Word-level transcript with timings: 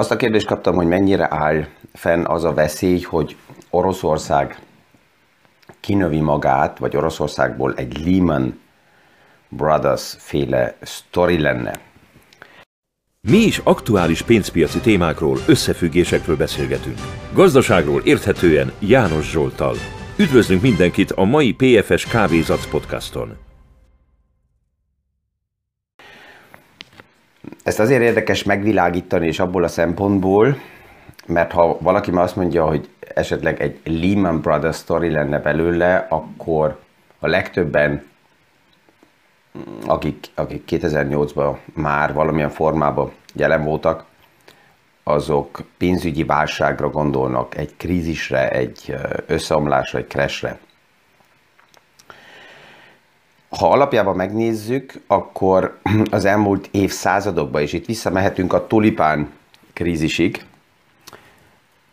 Azt 0.00 0.10
a 0.10 0.16
kérdést 0.16 0.46
kaptam, 0.46 0.74
hogy 0.74 0.86
mennyire 0.86 1.26
áll 1.30 1.66
fenn 1.92 2.24
az 2.24 2.44
a 2.44 2.54
veszély, 2.54 3.00
hogy 3.00 3.36
Oroszország 3.70 4.58
kinövi 5.80 6.20
magát, 6.20 6.78
vagy 6.78 6.96
Oroszországból 6.96 7.74
egy 7.74 8.06
Lehman 8.06 8.60
Brothers 9.48 10.16
féle 10.18 10.76
sztori 10.82 11.40
lenne. 11.40 11.80
Mi 13.28 13.36
is 13.36 13.58
aktuális 13.58 14.22
pénzpiaci 14.22 14.78
témákról, 14.78 15.38
összefüggésekről 15.46 16.36
beszélgetünk. 16.36 16.98
Gazdaságról 17.32 18.00
érthetően 18.04 18.72
János 18.78 19.30
Zsoltal. 19.30 19.74
Üdvözlünk 20.16 20.62
mindenkit 20.62 21.10
a 21.10 21.24
mai 21.24 21.52
PFS 21.52 22.06
Kávézac 22.06 22.66
podcaston. 22.70 23.49
Ezt 27.62 27.80
azért 27.80 28.02
érdekes 28.02 28.42
megvilágítani, 28.42 29.26
és 29.26 29.38
abból 29.40 29.64
a 29.64 29.68
szempontból, 29.68 30.56
mert 31.26 31.52
ha 31.52 31.78
valaki 31.80 32.10
már 32.10 32.24
azt 32.24 32.36
mondja, 32.36 32.66
hogy 32.66 32.88
esetleg 33.14 33.60
egy 33.60 33.80
Lehman 33.84 34.40
Brothers 34.40 34.76
story 34.76 35.10
lenne 35.10 35.38
belőle, 35.38 36.06
akkor 36.08 36.78
a 37.18 37.26
legtöbben, 37.26 38.02
akik, 39.86 40.26
akik 40.34 40.62
2008-ban 40.70 41.56
már 41.74 42.12
valamilyen 42.12 42.50
formában 42.50 43.12
jelen 43.34 43.64
voltak, 43.64 44.04
azok 45.02 45.62
pénzügyi 45.78 46.24
válságra 46.24 46.90
gondolnak, 46.90 47.56
egy 47.56 47.76
krízisre, 47.76 48.50
egy 48.50 48.94
összeomlásra, 49.26 49.98
egy 49.98 50.06
crashre. 50.06 50.58
Ha 53.58 53.70
alapjában 53.70 54.16
megnézzük, 54.16 54.92
akkor 55.06 55.78
az 56.10 56.24
elmúlt 56.24 56.68
évszázadokban, 56.70 57.62
és 57.62 57.72
itt 57.72 57.86
visszamehetünk 57.86 58.52
a 58.52 58.66
tulipán 58.66 59.32
krízisig, 59.72 60.44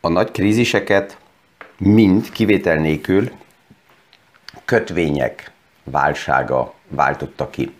a 0.02 0.08
nagy 0.08 0.31
kríziseket 0.31 1.17
mind 1.78 2.31
kivétel 2.31 2.75
nélkül 2.75 3.31
kötvények 4.66 5.52
válsága 5.83 6.73
váltotta 6.88 7.50
ki. 7.50 7.73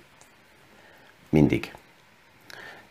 Mindig. 1.30 1.72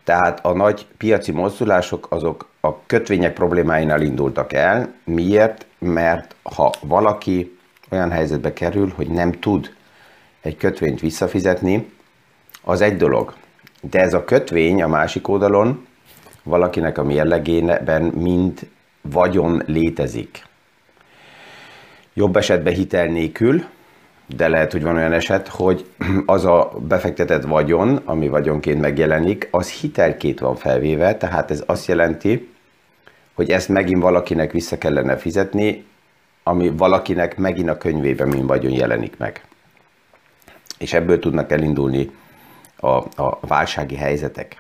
Tehát 0.05 0.45
a 0.45 0.53
nagy 0.53 0.87
piaci 0.97 1.33
mozdulások 1.33 2.07
azok 2.11 2.49
a 2.61 2.87
kötvények 2.87 3.33
problémáinál 3.33 4.01
indultak 4.01 4.53
el. 4.53 4.95
Miért? 5.05 5.67
Mert 5.79 6.35
ha 6.43 6.73
valaki 6.81 7.59
olyan 7.91 8.11
helyzetbe 8.11 8.53
kerül, 8.53 8.93
hogy 8.97 9.09
nem 9.09 9.33
tud 9.33 9.75
egy 10.47 10.57
kötvényt 10.57 11.01
visszafizetni, 11.01 11.91
az 12.63 12.81
egy 12.81 12.97
dolog. 12.97 13.35
De 13.91 14.01
ez 14.01 14.15
a 14.15 14.25
kötvény 14.25 14.83
a 14.83 14.89
másik 14.89 15.29
oldalon 15.29 15.87
valakinek 16.43 16.99
a 16.99 17.05
mérlegében 17.05 18.03
mind 18.03 18.69
vagyon 19.01 19.63
létezik. 19.67 20.45
Jobb 22.15 22.37
esetben 22.37 22.75
hitel 22.75 23.07
nélkül, 23.07 23.65
de 24.37 24.49
lehet, 24.49 24.73
hogy 24.73 24.83
van 24.83 24.97
olyan 24.97 25.13
eset, 25.13 25.49
hogy 25.49 25.87
az 26.27 26.45
a 26.45 26.73
befektetett 26.89 27.45
vagyon, 27.45 28.01
ami 28.05 28.29
vagyonként 28.29 28.81
megjelenik, 28.81 29.49
az 29.51 29.71
hitelként 29.71 30.39
van 30.39 30.57
felvéve, 30.57 31.17
tehát 31.17 31.51
ez 31.51 31.63
azt 31.67 31.87
jelenti, 31.87 32.49
hogy 33.35 33.51
ezt 33.51 33.69
megint 33.69 34.03
valakinek 34.03 34.53
vissza 34.53 34.79
kellene 34.79 35.17
fizetni, 35.17 35.85
ami 36.43 36.69
valakinek 36.69 37.37
megint 37.37 37.69
a 37.69 37.79
könyvében 37.79 38.29
mint 38.29 38.47
vagyon 38.47 38.73
jelenik 38.73 39.17
meg. 39.17 39.45
És 40.79 40.93
ebből 40.93 41.19
tudnak 41.19 41.51
elindulni 41.51 42.11
a, 42.77 42.97
a 43.23 43.39
válsági 43.41 43.97
helyzetek. 43.97 44.57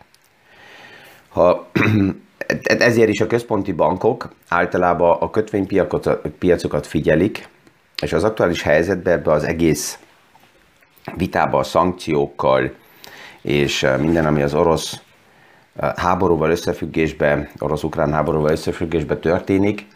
Ha 1.28 1.68
ezért 2.62 3.08
is 3.08 3.20
a 3.20 3.26
központi 3.26 3.72
bankok 3.72 4.32
általában 4.48 5.16
a 5.20 5.30
kötvénypiacokat 5.30 6.86
figyelik, 6.86 7.48
és 8.02 8.12
az 8.12 8.24
aktuális 8.24 8.62
helyzetben 8.62 9.12
ebbe 9.12 9.32
az 9.32 9.44
egész 9.44 9.98
vitába 11.16 11.58
a 11.58 11.62
szankciókkal, 11.62 12.74
és 13.42 13.86
minden, 13.98 14.26
ami 14.26 14.42
az 14.42 14.54
orosz 14.54 15.00
háborúval 15.96 16.50
összefüggésben, 16.50 17.48
orosz-ukrán 17.58 18.12
háborúval 18.12 18.50
összefüggésben 18.50 19.20
történik, 19.20 19.86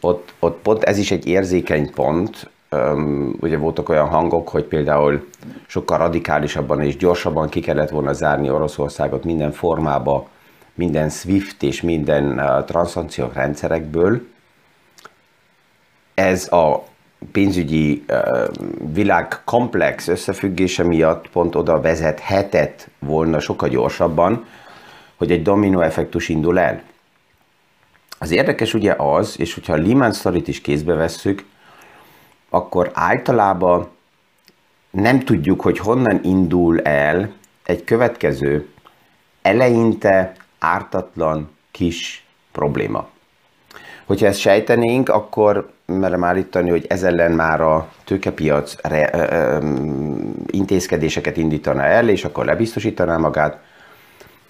ott, 0.00 0.34
ott 0.38 0.58
pont 0.62 0.82
ez 0.82 0.98
is 0.98 1.10
egy 1.10 1.26
érzékeny 1.26 1.92
pont, 1.92 2.50
ugye 3.40 3.56
voltak 3.56 3.88
olyan 3.88 4.08
hangok, 4.08 4.48
hogy 4.48 4.64
például 4.64 5.28
sokkal 5.66 5.98
radikálisabban 5.98 6.80
és 6.80 6.96
gyorsabban 6.96 7.48
ki 7.48 7.60
kellett 7.60 7.90
volna 7.90 8.12
zárni 8.12 8.50
Oroszországot 8.50 9.24
minden 9.24 9.52
formába, 9.52 10.28
minden 10.74 11.08
SWIFT 11.08 11.62
és 11.62 11.80
minden 11.82 12.42
transzakciók 12.66 13.34
rendszerekből. 13.34 14.20
Ez 16.14 16.52
a 16.52 16.84
pénzügyi 17.32 18.04
világ 18.92 19.40
komplex 19.44 20.08
összefüggése 20.08 20.84
miatt 20.84 21.28
pont 21.28 21.54
oda 21.54 21.80
vezethetett 21.80 22.88
volna 22.98 23.40
sokkal 23.40 23.68
gyorsabban, 23.68 24.44
hogy 25.16 25.30
egy 25.30 25.42
dominó 25.42 25.80
effektus 25.80 26.28
indul 26.28 26.58
el. 26.58 26.82
Az 28.18 28.30
érdekes 28.30 28.74
ugye 28.74 28.94
az, 28.98 29.34
és 29.38 29.54
hogyha 29.54 29.72
a 29.72 29.76
Lehman 29.76 30.12
story 30.12 30.42
is 30.46 30.60
kézbe 30.60 30.94
vesszük, 30.94 31.44
akkor 32.50 32.90
általában 32.94 33.88
nem 34.90 35.20
tudjuk, 35.20 35.60
hogy 35.60 35.78
honnan 35.78 36.20
indul 36.22 36.80
el 36.80 37.32
egy 37.64 37.84
következő, 37.84 38.68
eleinte 39.42 40.32
ártatlan 40.58 41.50
kis 41.70 42.24
probléma. 42.52 43.08
Hogyha 44.06 44.26
ezt 44.26 44.38
sejtenénk, 44.38 45.08
akkor 45.08 45.72
merem 45.84 46.24
állítani, 46.24 46.70
hogy 46.70 46.84
ez 46.88 47.02
ellen 47.02 47.32
már 47.32 47.60
a 47.60 47.88
tőkepiac 48.04 48.76
re, 48.82 49.10
ö, 49.12 49.34
ö, 49.36 49.58
intézkedéseket 50.46 51.36
indítana 51.36 51.82
el, 51.82 52.08
és 52.08 52.24
akkor 52.24 52.44
lebiztosítaná 52.44 53.16
magát. 53.16 53.58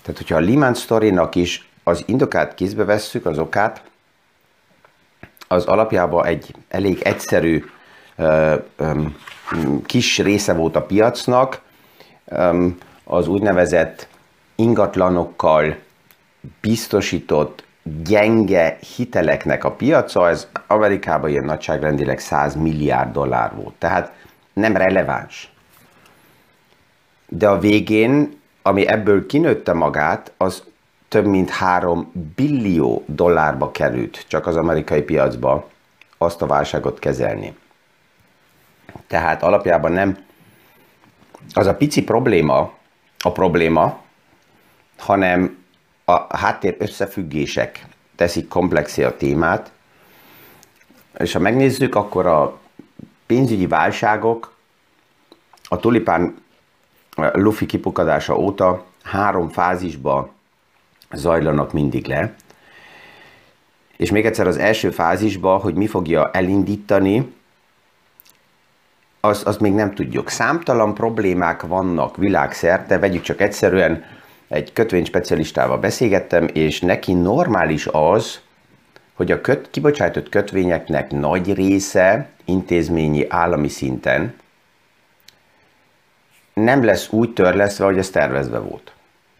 Tehát, 0.02 0.16
hogyha 0.16 0.36
a 0.36 0.40
Lehman 0.40 0.74
Story-nak 0.74 1.34
is 1.34 1.68
az 1.84 2.02
indokát 2.06 2.54
kézbe 2.54 2.84
vesszük, 2.84 3.26
az 3.26 3.38
okát, 3.38 3.82
az 5.48 5.64
alapjában 5.64 6.26
egy 6.26 6.54
elég 6.68 7.00
egyszerű 7.02 7.64
kis 9.86 10.18
része 10.18 10.52
volt 10.52 10.76
a 10.76 10.82
piacnak, 10.82 11.60
az 13.04 13.28
úgynevezett 13.28 14.08
ingatlanokkal 14.54 15.76
biztosított 16.60 17.64
gyenge 18.04 18.78
hiteleknek 18.96 19.64
a 19.64 19.70
piaca, 19.70 20.28
ez 20.28 20.48
Amerikában 20.66 21.30
ilyen 21.30 21.44
nagyságrendileg 21.44 22.18
100 22.18 22.54
milliárd 22.54 23.12
dollár 23.12 23.54
volt. 23.54 23.74
Tehát 23.78 24.12
nem 24.52 24.76
releváns. 24.76 25.52
De 27.28 27.48
a 27.48 27.58
végén, 27.58 28.40
ami 28.62 28.86
ebből 28.86 29.26
kinőtte 29.26 29.72
magát, 29.72 30.32
az 30.36 30.62
több 31.08 31.26
mint 31.26 31.50
3 31.50 32.12
billió 32.34 33.04
dollárba 33.06 33.70
került 33.70 34.24
csak 34.28 34.46
az 34.46 34.56
amerikai 34.56 35.02
piacba 35.02 35.68
azt 36.18 36.42
a 36.42 36.46
válságot 36.46 36.98
kezelni. 36.98 37.56
Tehát 39.06 39.42
alapjában 39.42 39.92
nem 39.92 40.18
az 41.52 41.66
a 41.66 41.74
pici 41.74 42.02
probléma 42.04 42.72
a 43.18 43.32
probléma, 43.32 44.00
hanem 44.98 45.64
a 46.04 46.36
háttér 46.36 46.76
összefüggések 46.78 47.86
teszik 48.16 48.48
komplexé 48.48 49.02
a 49.02 49.16
témát, 49.16 49.72
és 51.18 51.32
ha 51.32 51.38
megnézzük, 51.38 51.94
akkor 51.94 52.26
a 52.26 52.58
pénzügyi 53.26 53.66
válságok 53.66 54.54
a 55.68 55.76
tulipán 55.76 56.42
lufi 57.32 57.66
kipukadása 57.66 58.36
óta 58.36 58.84
három 59.02 59.48
fázisba 59.48 60.32
zajlanak 61.12 61.72
mindig 61.72 62.06
le. 62.06 62.34
És 63.96 64.10
még 64.10 64.26
egyszer 64.26 64.46
az 64.46 64.56
első 64.56 64.90
fázisba, 64.90 65.56
hogy 65.56 65.74
mi 65.74 65.86
fogja 65.86 66.30
elindítani, 66.30 67.34
azt, 69.20 69.46
azt 69.46 69.60
még 69.60 69.72
nem 69.72 69.94
tudjuk. 69.94 70.28
Számtalan 70.28 70.94
problémák 70.94 71.62
vannak 71.62 72.16
világszerte, 72.16 72.98
vegyük 72.98 73.22
csak 73.22 73.40
egyszerűen 73.40 74.04
egy 74.48 74.72
kötvényspecialistával 74.72 75.78
beszélgettem, 75.78 76.48
és 76.52 76.80
neki 76.80 77.12
normális 77.12 77.88
az, 77.92 78.40
hogy 79.14 79.32
a 79.32 79.40
köt, 79.40 79.70
kibocsátott 79.70 80.28
kötvényeknek 80.28 81.10
nagy 81.10 81.54
része 81.54 82.28
intézményi 82.44 83.26
állami 83.28 83.68
szinten 83.68 84.34
nem 86.52 86.84
lesz 86.84 87.08
úgy 87.12 87.32
törleszve, 87.32 87.84
hogy 87.84 87.98
ez 87.98 88.10
tervezve 88.10 88.58
volt. 88.58 88.92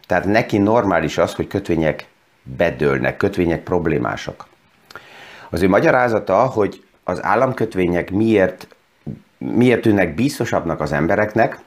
Tehát 0.07 0.25
neki 0.25 0.57
normális 0.57 1.17
az, 1.17 1.33
hogy 1.33 1.47
kötvények 1.47 2.07
bedőlnek, 2.43 3.17
kötvények 3.17 3.63
problémásak. 3.63 4.45
Az 5.49 5.61
ő 5.61 5.69
magyarázata, 5.69 6.45
hogy 6.45 6.83
az 7.03 7.23
államkötvények 7.23 8.11
miért, 8.11 8.67
miért 9.41 9.81
tűnnek 9.81 10.15
biztosabbnak 10.15 10.81
az 10.81 10.91
embereknek, 10.91 11.59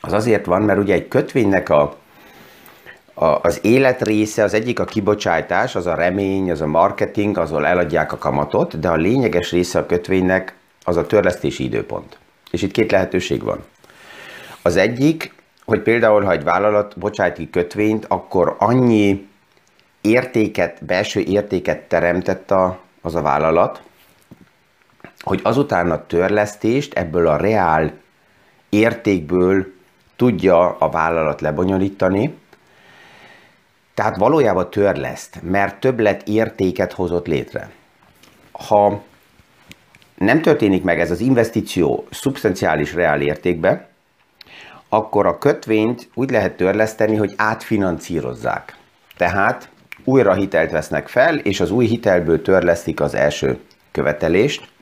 az 0.00 0.12
azért 0.12 0.46
van, 0.46 0.62
mert 0.62 0.78
ugye 0.78 0.94
egy 0.94 1.08
kötvénynek 1.08 1.68
a 1.68 1.96
az 3.42 3.58
élet 3.62 4.02
része, 4.02 4.42
az 4.42 4.54
egyik 4.54 4.80
a 4.80 4.84
kibocsátás, 4.84 5.74
az 5.74 5.86
a 5.86 5.94
remény, 5.94 6.50
az 6.50 6.60
a 6.60 6.66
marketing, 6.66 7.38
azon 7.38 7.64
eladják 7.64 8.12
a 8.12 8.18
kamatot, 8.18 8.80
de 8.80 8.88
a 8.88 8.94
lényeges 8.94 9.50
része 9.50 9.78
a 9.78 9.86
kötvénynek 9.86 10.54
az 10.84 10.96
a 10.96 11.06
törlesztési 11.06 11.64
időpont. 11.64 12.18
És 12.50 12.62
itt 12.62 12.70
két 12.70 12.90
lehetőség 12.90 13.42
van. 13.42 13.64
Az 14.62 14.76
egyik, 14.76 15.34
hogy 15.64 15.80
például, 15.80 16.22
ha 16.22 16.32
egy 16.32 16.44
vállalat 16.44 16.98
bocsájt 16.98 17.36
ki 17.36 17.50
kötvényt, 17.50 18.04
akkor 18.08 18.56
annyi 18.58 19.28
értéket, 20.00 20.84
belső 20.84 21.20
értéket 21.20 21.80
teremtett 21.80 22.50
a, 22.50 22.78
az 23.02 23.14
a 23.14 23.22
vállalat, 23.22 23.82
hogy 25.26 25.40
azután 25.42 25.90
a 25.90 26.06
törlesztést 26.06 26.94
ebből 26.94 27.28
a 27.28 27.36
reál 27.36 27.92
értékből 28.68 29.66
tudja 30.16 30.76
a 30.78 30.90
vállalat 30.90 31.40
lebonyolítani, 31.40 32.34
tehát 33.94 34.16
valójában 34.16 34.70
törleszt, 34.70 35.38
mert 35.42 35.80
többlet 35.80 36.28
értéket 36.28 36.92
hozott 36.92 37.26
létre. 37.26 37.70
Ha 38.52 39.02
nem 40.14 40.42
történik 40.42 40.82
meg 40.82 41.00
ez 41.00 41.10
az 41.10 41.20
investíció 41.20 42.06
szubstanciális 42.10 42.94
reál 42.94 43.20
értékbe, 43.20 43.88
akkor 44.88 45.26
a 45.26 45.38
kötvényt 45.38 46.08
úgy 46.14 46.30
lehet 46.30 46.56
törleszteni, 46.56 47.16
hogy 47.16 47.34
átfinancírozzák. 47.36 48.76
Tehát 49.16 49.68
újra 50.04 50.34
hitelt 50.34 50.70
vesznek 50.70 51.08
fel, 51.08 51.36
és 51.36 51.60
az 51.60 51.70
új 51.70 51.86
hitelből 51.86 52.42
törlesztik 52.42 53.00
az 53.00 53.14
első 53.14 53.58
követelést. 53.92 54.74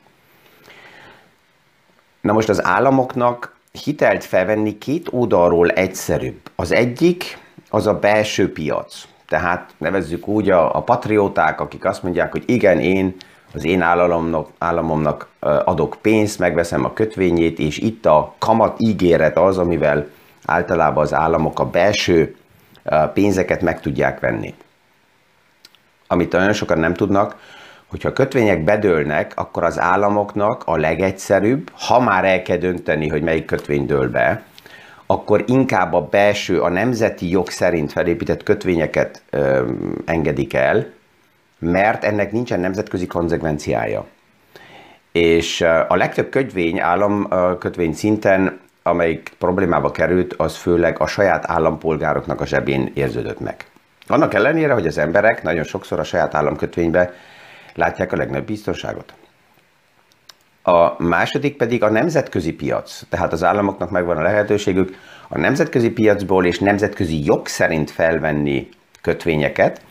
Na 2.25 2.33
most 2.33 2.49
az 2.49 2.65
államoknak 2.65 3.55
hitelt 3.71 4.23
felvenni 4.23 4.77
két 4.77 5.07
oldalról 5.11 5.69
egyszerűbb. 5.69 6.39
Az 6.55 6.71
egyik 6.71 7.37
az 7.69 7.87
a 7.87 7.99
belső 7.99 8.51
piac. 8.51 9.03
Tehát 9.27 9.73
nevezzük 9.77 10.27
úgy 10.27 10.49
a, 10.49 10.75
a 10.75 10.81
patrióták, 10.81 11.61
akik 11.61 11.85
azt 11.85 12.03
mondják, 12.03 12.31
hogy 12.31 12.43
igen, 12.45 12.79
én 12.79 13.15
az 13.53 13.65
én 13.65 13.81
államomnak, 13.81 14.49
államomnak 14.57 15.27
adok 15.39 15.97
pénzt, 16.01 16.39
megveszem 16.39 16.85
a 16.85 16.93
kötvényét, 16.93 17.59
és 17.59 17.77
itt 17.77 18.05
a 18.05 18.33
kamat 18.37 18.75
ígéret 18.79 19.37
az, 19.37 19.57
amivel 19.57 20.07
általában 20.45 21.03
az 21.03 21.13
államok 21.13 21.59
a 21.59 21.69
belső 21.69 22.35
pénzeket 23.13 23.61
meg 23.61 23.81
tudják 23.81 24.19
venni. 24.19 24.53
Amit 26.07 26.31
nagyon 26.31 26.53
sokan 26.53 26.79
nem 26.79 26.93
tudnak, 26.93 27.35
hogyha 27.95 28.13
kötvények 28.13 28.63
bedőlnek, 28.63 29.31
akkor 29.35 29.63
az 29.63 29.79
államoknak 29.79 30.63
a 30.65 30.77
legegyszerűbb, 30.77 31.71
ha 31.73 31.99
már 31.99 32.25
el 32.25 32.41
kell 32.41 32.57
dönteni, 32.57 33.07
hogy 33.07 33.21
melyik 33.21 33.45
kötvény 33.45 33.85
dől 33.85 34.09
be, 34.09 34.43
akkor 35.05 35.43
inkább 35.47 35.93
a 35.93 36.01
belső, 36.01 36.61
a 36.61 36.69
nemzeti 36.69 37.29
jog 37.29 37.49
szerint 37.49 37.91
felépített 37.91 38.43
kötvényeket 38.43 39.21
ö, 39.29 39.71
engedik 40.05 40.53
el, 40.53 40.85
mert 41.59 42.03
ennek 42.03 42.31
nincsen 42.31 42.59
nemzetközi 42.59 43.07
konzekvenciája. 43.07 44.05
És 45.11 45.61
a 45.87 45.95
legtöbb 45.95 46.29
kötvény, 46.29 46.79
államkötvény 46.79 47.93
szinten, 47.93 48.59
amelyik 48.83 49.31
problémába 49.37 49.91
került, 49.91 50.33
az 50.33 50.55
főleg 50.55 50.99
a 50.99 51.07
saját 51.07 51.45
állampolgároknak 51.47 52.41
a 52.41 52.45
zsebén 52.45 52.91
érződött 52.93 53.39
meg. 53.39 53.55
Annak 54.07 54.33
ellenére, 54.33 54.73
hogy 54.73 54.87
az 54.87 54.97
emberek 54.97 55.43
nagyon 55.43 55.63
sokszor 55.63 55.99
a 55.99 56.03
saját 56.03 56.35
államkötvénybe 56.35 57.13
látják 57.75 58.11
a 58.11 58.15
legnagyobb 58.15 58.45
biztonságot. 58.45 59.13
A 60.63 61.03
második 61.03 61.57
pedig 61.57 61.83
a 61.83 61.89
nemzetközi 61.89 62.53
piac. 62.53 63.01
Tehát 63.09 63.33
az 63.33 63.43
államoknak 63.43 63.89
megvan 63.89 64.17
a 64.17 64.21
lehetőségük 64.21 64.97
a 65.27 65.37
nemzetközi 65.37 65.91
piacból 65.91 66.45
és 66.45 66.59
nemzetközi 66.59 67.25
jog 67.25 67.47
szerint 67.47 67.91
felvenni 67.91 68.69
kötvényeket. 69.01 69.81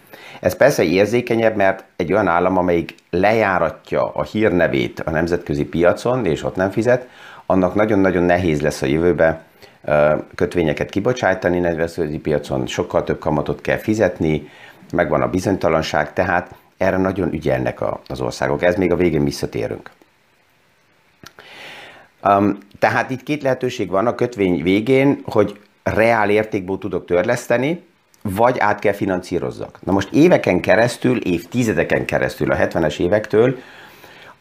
Ez 0.41 0.57
persze 0.57 0.83
érzékenyebb, 0.83 1.57
mert 1.57 1.85
egy 1.97 2.13
olyan 2.13 2.29
állam, 2.29 2.57
amelyik 2.57 2.95
lejáratja 3.11 4.03
a 4.03 4.23
hírnevét 4.23 5.01
a 5.01 5.11
nemzetközi 5.11 5.65
piacon, 5.65 6.27
és 6.27 6.43
ott 6.43 6.57
nem 6.57 6.71
fizet, 6.71 7.09
annak 7.47 7.75
nagyon-nagyon 7.75 8.23
nehéz 8.23 8.61
lesz 8.61 8.83
a 8.83 8.87
jövőbe 8.87 9.43
kötvényeket 10.35 10.91
kibocsájtani, 10.91 11.59
nemzetközi 11.59 12.19
piacon 12.19 12.67
sokkal 12.67 13.05
több 13.05 13.19
kamatot 13.19 13.61
kell 13.61 13.77
fizetni, 13.77 14.49
megvan 14.93 15.23
a 15.23 15.29
bizonytalanság, 15.29 16.13
tehát 16.13 16.55
erre 16.77 16.97
nagyon 16.97 17.33
ügyelnek 17.33 17.79
az 18.07 18.21
országok. 18.21 18.63
Ez 18.63 18.77
még 18.77 18.93
a 18.93 18.97
végén 18.97 19.25
visszatérünk. 19.25 19.91
Um, 22.25 22.59
tehát 22.79 23.11
itt 23.11 23.23
két 23.23 23.43
lehetőség 23.43 23.89
van 23.89 24.07
a 24.07 24.15
kötvény 24.15 24.63
végén, 24.63 25.21
hogy 25.25 25.61
reál 25.83 26.31
értékből 26.31 26.79
tudok 26.79 27.07
törleszteni, 27.07 27.83
vagy 28.23 28.59
át 28.59 28.79
kell 28.79 28.93
finanszírozzak. 28.93 29.79
Na 29.83 29.93
most 29.93 30.09
éveken 30.13 30.61
keresztül, 30.61 31.21
évtizedeken 31.21 32.05
keresztül, 32.05 32.51
a 32.51 32.57
70-es 32.57 32.99
évektől 32.99 33.57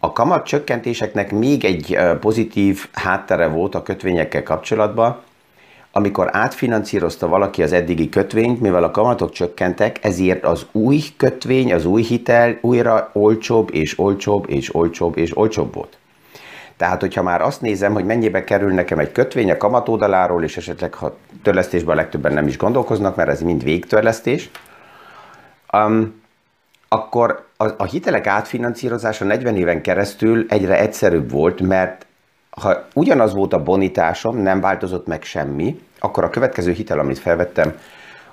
a 0.03 0.11
kamat 0.11 0.45
csökkentéseknek 0.45 1.31
még 1.31 1.65
egy 1.65 1.97
pozitív 2.19 2.87
háttere 2.93 3.47
volt 3.47 3.75
a 3.75 3.83
kötvényekkel 3.83 4.43
kapcsolatban, 4.43 5.21
amikor 5.95 6.29
átfinanszírozta 6.31 7.27
valaki 7.27 7.63
az 7.63 7.71
eddigi 7.71 8.09
kötvényt, 8.09 8.61
mivel 8.61 8.83
a 8.83 8.91
kamatok 8.91 9.31
csökkentek, 9.31 10.03
ezért 10.05 10.43
az 10.43 10.65
új 10.71 11.01
kötvény, 11.17 11.73
az 11.73 11.85
új 11.85 12.01
hitel 12.01 12.57
újra 12.61 13.09
olcsóbb 13.13 13.73
és 13.73 13.99
olcsóbb 13.99 14.49
és 14.49 14.75
olcsóbb 14.75 15.17
és 15.17 15.37
olcsóbb 15.37 15.73
volt. 15.73 15.97
Tehát, 16.77 17.01
hogyha 17.01 17.23
már 17.23 17.41
azt 17.41 17.61
nézem, 17.61 17.93
hogy 17.93 18.05
mennyibe 18.05 18.43
kerül 18.43 18.73
nekem 18.73 18.99
egy 18.99 19.11
kötvény 19.11 19.51
a 19.51 19.57
kamat 19.57 19.89
oldaláról, 19.89 20.43
és 20.43 20.57
esetleg 20.57 20.93
ha 20.93 21.17
törlesztésben 21.43 21.97
a 21.97 21.99
legtöbben 21.99 22.33
nem 22.33 22.47
is 22.47 22.57
gondolkoznak, 22.57 23.15
mert 23.15 23.29
ez 23.29 23.41
mind 23.41 23.63
végtörlesztés, 23.63 24.49
um, 25.73 26.21
akkor 26.87 27.45
a, 27.57 27.65
a 27.77 27.83
hitelek 27.83 28.27
átfinanszírozása 28.27 29.25
40 29.25 29.55
éven 29.55 29.81
keresztül 29.81 30.45
egyre 30.49 30.79
egyszerűbb 30.79 31.31
volt, 31.31 31.61
mert 31.61 32.05
ha 32.61 32.85
ugyanaz 32.93 33.33
volt 33.33 33.53
a 33.53 33.63
bonitásom, 33.63 34.37
nem 34.37 34.61
változott 34.61 35.07
meg 35.07 35.23
semmi, 35.23 35.79
akkor 35.99 36.23
a 36.23 36.29
következő 36.29 36.71
hitel, 36.71 36.99
amit 36.99 37.19
felvettem, 37.19 37.77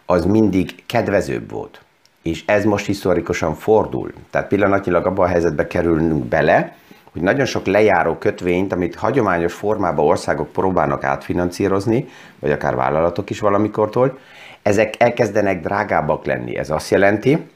az 0.07 0.25
mindig 0.25 0.83
kedvezőbb 0.87 1.51
volt. 1.51 1.81
És 2.23 2.43
ez 2.47 2.65
most 2.65 2.87
historikusan 2.87 3.55
fordul. 3.55 4.13
Tehát 4.31 4.49
pillanatnyilag 4.49 5.07
abban 5.07 5.27
a 5.27 5.29
helyzetbe 5.29 5.67
kerülnünk 5.67 6.25
bele, 6.25 6.75
hogy 7.13 7.23
nagyon 7.23 7.45
sok 7.45 7.67
lejáró 7.67 8.15
kötvényt, 8.15 8.73
amit 8.73 8.95
hagyományos 8.95 9.53
formában 9.53 10.07
országok 10.07 10.53
próbálnak 10.53 11.05
átfinanszírozni, 11.05 12.09
vagy 12.39 12.51
akár 12.51 12.75
vállalatok 12.75 13.31
is 13.31 13.41
valamikortól, 13.41 14.19
ezek 14.63 14.95
elkezdenek 14.99 15.61
drágábbak 15.61 16.25
lenni. 16.25 16.57
Ez 16.57 16.71
azt 16.71 16.91
jelenti, 16.91 17.47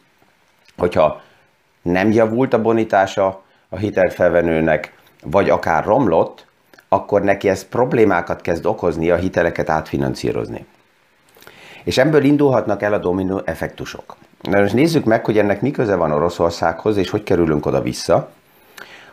hogyha 0.77 1.21
nem 1.83 2.11
javult 2.11 2.55
a 2.55 2.63
bonitása 2.63 3.43
a 3.69 3.77
hitelfelvenőnek, 3.77 4.93
vagy 5.23 5.51
akár 5.51 5.85
romlott, 5.85 6.47
akkor 6.95 7.23
neki 7.23 7.49
ez 7.49 7.69
problémákat 7.69 8.41
kezd 8.41 8.67
okozni 8.67 9.11
a 9.11 9.17
hiteleket 9.17 9.71
átfinanszírozni. 9.71 10.67
És 11.85 11.99
ebből 11.99 12.25
indulhatnak 12.25 12.83
el 12.83 12.93
a 12.93 12.99
dominó 12.99 13.43
effektusok. 13.45 14.17
Na 14.41 14.61
most 14.61 14.75
nézzük 14.75 15.05
meg, 15.05 15.25
hogy 15.25 15.39
ennek 15.39 15.61
mi 15.61 15.71
köze 15.71 15.95
van 15.95 16.13
Oroszországhoz, 16.13 16.97
és 16.97 17.11
hogy 17.11 17.23
kerülünk 17.23 17.67
oda-vissza. 17.67 18.31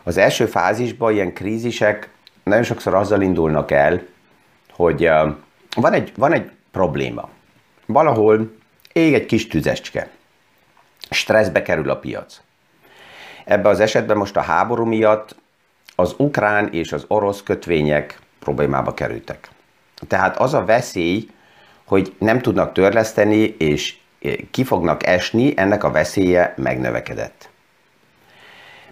Az 0.02 0.16
első 0.16 0.46
fázisban 0.46 1.12
ilyen 1.12 1.32
krízisek 1.32 2.08
nagyon 2.42 2.62
sokszor 2.62 2.94
azzal 2.94 3.22
indulnak 3.22 3.70
el, 3.70 4.02
hogy 4.72 5.10
van 5.76 5.92
egy, 5.92 6.12
van 6.16 6.32
egy 6.32 6.50
probléma. 6.70 7.28
Valahol 7.86 8.52
ég 8.92 9.14
egy 9.14 9.26
kis 9.26 9.46
tüzecske. 9.46 10.08
Stresszbe 11.10 11.62
kerül 11.62 11.90
a 11.90 11.96
piac. 11.96 12.40
Ebben 13.44 13.72
az 13.72 13.80
esetben 13.80 14.16
most 14.16 14.36
a 14.36 14.40
háború 14.40 14.84
miatt 14.84 15.34
az 16.02 16.14
ukrán 16.16 16.68
és 16.72 16.92
az 16.92 17.04
orosz 17.08 17.42
kötvények 17.42 18.18
problémába 18.38 18.94
kerültek. 18.94 19.48
Tehát 20.08 20.36
az 20.36 20.54
a 20.54 20.64
veszély, 20.64 21.28
hogy 21.84 22.14
nem 22.18 22.40
tudnak 22.40 22.72
törleszteni 22.72 23.54
és 23.58 23.96
ki 24.50 24.64
fognak 24.64 25.06
esni, 25.06 25.52
ennek 25.56 25.84
a 25.84 25.90
veszélye 25.90 26.54
megnövekedett. 26.56 27.50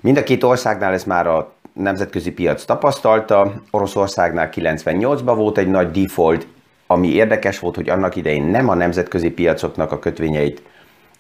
Mind 0.01 0.17
a 0.17 0.23
két 0.23 0.43
országnál 0.43 0.93
ez 0.93 1.05
már 1.05 1.27
a 1.27 1.53
nemzetközi 1.73 2.33
piac 2.33 2.65
tapasztalta, 2.65 3.63
Oroszországnál 3.71 4.49
98-ban 4.53 5.33
volt 5.37 5.59
egy 5.59 5.71
nagy 5.71 5.91
default, 5.91 6.47
ami 6.87 7.09
érdekes 7.09 7.59
volt, 7.59 7.75
hogy 7.75 7.89
annak 7.89 8.17
idején 8.17 8.45
nem 8.45 8.69
a 8.69 8.75
nemzetközi 8.75 9.31
piacoknak 9.31 9.93
a 9.93 9.99
kötvényeit 9.99 10.63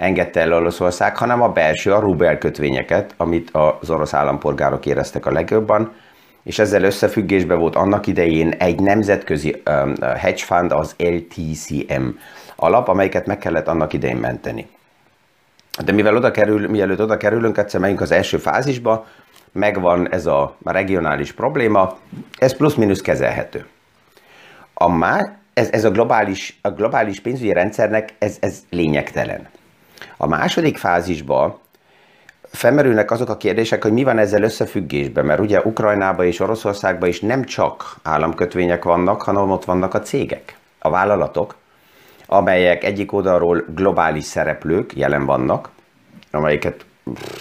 engedte 0.00 0.40
el 0.40 0.52
Oroszország, 0.52 1.16
hanem 1.16 1.42
a 1.42 1.48
belső, 1.48 1.92
a 1.92 2.00
rubel 2.00 2.38
kötvényeket, 2.38 3.14
amit 3.16 3.50
az 3.52 3.90
orosz 3.90 4.14
állampolgárok 4.14 4.86
éreztek 4.86 5.26
a 5.26 5.32
legjobban, 5.32 5.92
és 6.42 6.58
ezzel 6.58 6.82
összefüggésben 6.82 7.58
volt 7.58 7.76
annak 7.76 8.06
idején 8.06 8.50
egy 8.50 8.80
nemzetközi 8.80 9.62
hedge 10.00 10.44
fund, 10.44 10.72
az 10.72 10.94
LTCM 10.98 12.08
alap, 12.56 12.88
amelyiket 12.88 13.26
meg 13.26 13.38
kellett 13.38 13.68
annak 13.68 13.92
idején 13.92 14.16
menteni. 14.16 14.66
De 15.84 15.92
mivel 15.92 16.16
oda 16.16 16.30
kerül, 16.30 16.68
mielőtt 16.68 17.00
oda 17.00 17.16
kerülünk, 17.16 17.58
egyszer 17.58 17.80
megyünk 17.80 18.00
az 18.00 18.10
első 18.10 18.36
fázisba, 18.36 19.06
megvan 19.52 20.12
ez 20.12 20.26
a 20.26 20.56
regionális 20.64 21.32
probléma, 21.32 21.96
ez 22.38 22.56
plusz-minusz 22.56 23.00
kezelhető. 23.00 23.66
A 24.74 24.88
má, 24.88 25.36
ez, 25.54 25.68
ez 25.72 25.84
a, 25.84 25.90
globális, 25.90 26.58
a 26.62 26.70
globális 26.70 27.20
pénzügyi 27.20 27.52
rendszernek 27.52 28.08
ez, 28.18 28.36
ez 28.40 28.58
lényegtelen. 28.70 29.48
A 30.16 30.26
második 30.26 30.76
fázisban 30.76 31.58
felmerülnek 32.50 33.10
azok 33.10 33.28
a 33.28 33.36
kérdések, 33.36 33.82
hogy 33.82 33.92
mi 33.92 34.04
van 34.04 34.18
ezzel 34.18 34.42
összefüggésben, 34.42 35.24
mert 35.24 35.40
ugye 35.40 35.60
Ukrajnában 35.60 36.26
és 36.26 36.40
Oroszországban 36.40 37.08
is 37.08 37.20
nem 37.20 37.44
csak 37.44 37.96
államkötvények 38.02 38.84
vannak, 38.84 39.22
hanem 39.22 39.50
ott 39.50 39.64
vannak 39.64 39.94
a 39.94 40.00
cégek, 40.00 40.56
a 40.78 40.90
vállalatok, 40.90 41.54
amelyek 42.26 42.84
egyik 42.84 43.12
oldalról 43.12 43.64
globális 43.74 44.24
szereplők 44.24 44.96
jelen 44.96 45.24
vannak, 45.24 45.68
amelyeket 46.30 46.84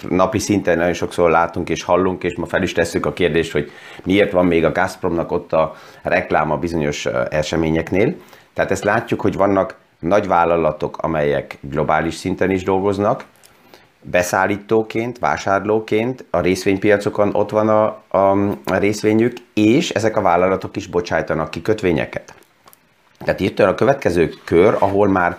napi 0.10 0.40
szinten 0.40 0.78
nagyon 0.78 0.94
sokszor 0.94 1.30
látunk 1.30 1.70
és 1.70 1.84
hallunk, 1.84 2.24
és 2.24 2.36
ma 2.36 2.46
fel 2.46 2.64
is 2.64 2.72
tesszük 2.72 3.06
a 3.06 3.14
kérdést, 3.14 3.52
hogy 3.52 3.72
miért 4.04 4.32
van 4.32 4.46
még 4.46 4.66
a 4.66 4.72
Gazpromnak 4.72 5.32
ott 5.32 5.54
a 5.54 5.76
reklám 6.04 6.52
a 6.52 6.58
bizonyos 6.58 7.06
eseményeknél. 7.30 8.16
Tehát 8.54 8.72
ezt 8.72 8.84
látjuk, 8.84 9.22
hogy 9.22 9.36
vannak 9.36 9.76
nagy 10.00 10.28
vállalatok, 10.28 10.98
amelyek 10.98 11.58
globális 11.62 12.14
szinten 12.14 12.52
is 12.52 12.64
dolgoznak, 12.64 13.26
beszállítóként, 14.02 15.20
vásárlóként, 15.20 16.26
a 16.30 16.40
részvénypiacokon 16.40 17.36
ott 17.36 17.50
van 17.50 17.70
a, 17.70 17.86
a, 18.18 18.38
részvényük, 18.66 19.38
és 19.54 19.90
ezek 19.90 20.18
a 20.18 20.22
vállalatok 20.22 20.76
is 20.76 20.88
bocsájtanak 20.88 21.50
ki 21.50 21.62
kötvényeket. 21.62 22.34
Tehát 23.20 23.40
itt 23.40 23.60
a 23.60 23.76
következő 23.76 24.34
kör, 24.46 24.76
ahol 24.80 25.08
már 25.08 25.38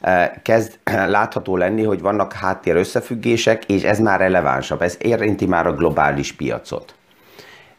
e, 0.00 0.40
kezd 0.42 0.78
látható 0.84 1.56
lenni, 1.56 1.82
hogy 1.82 2.00
vannak 2.00 2.32
háttér 2.32 2.76
összefüggések, 2.76 3.64
és 3.64 3.82
ez 3.82 3.98
már 3.98 4.20
relevánsabb, 4.20 4.82
ez 4.82 4.96
érinti 5.00 5.46
már 5.46 5.66
a 5.66 5.74
globális 5.74 6.32
piacot. 6.32 6.94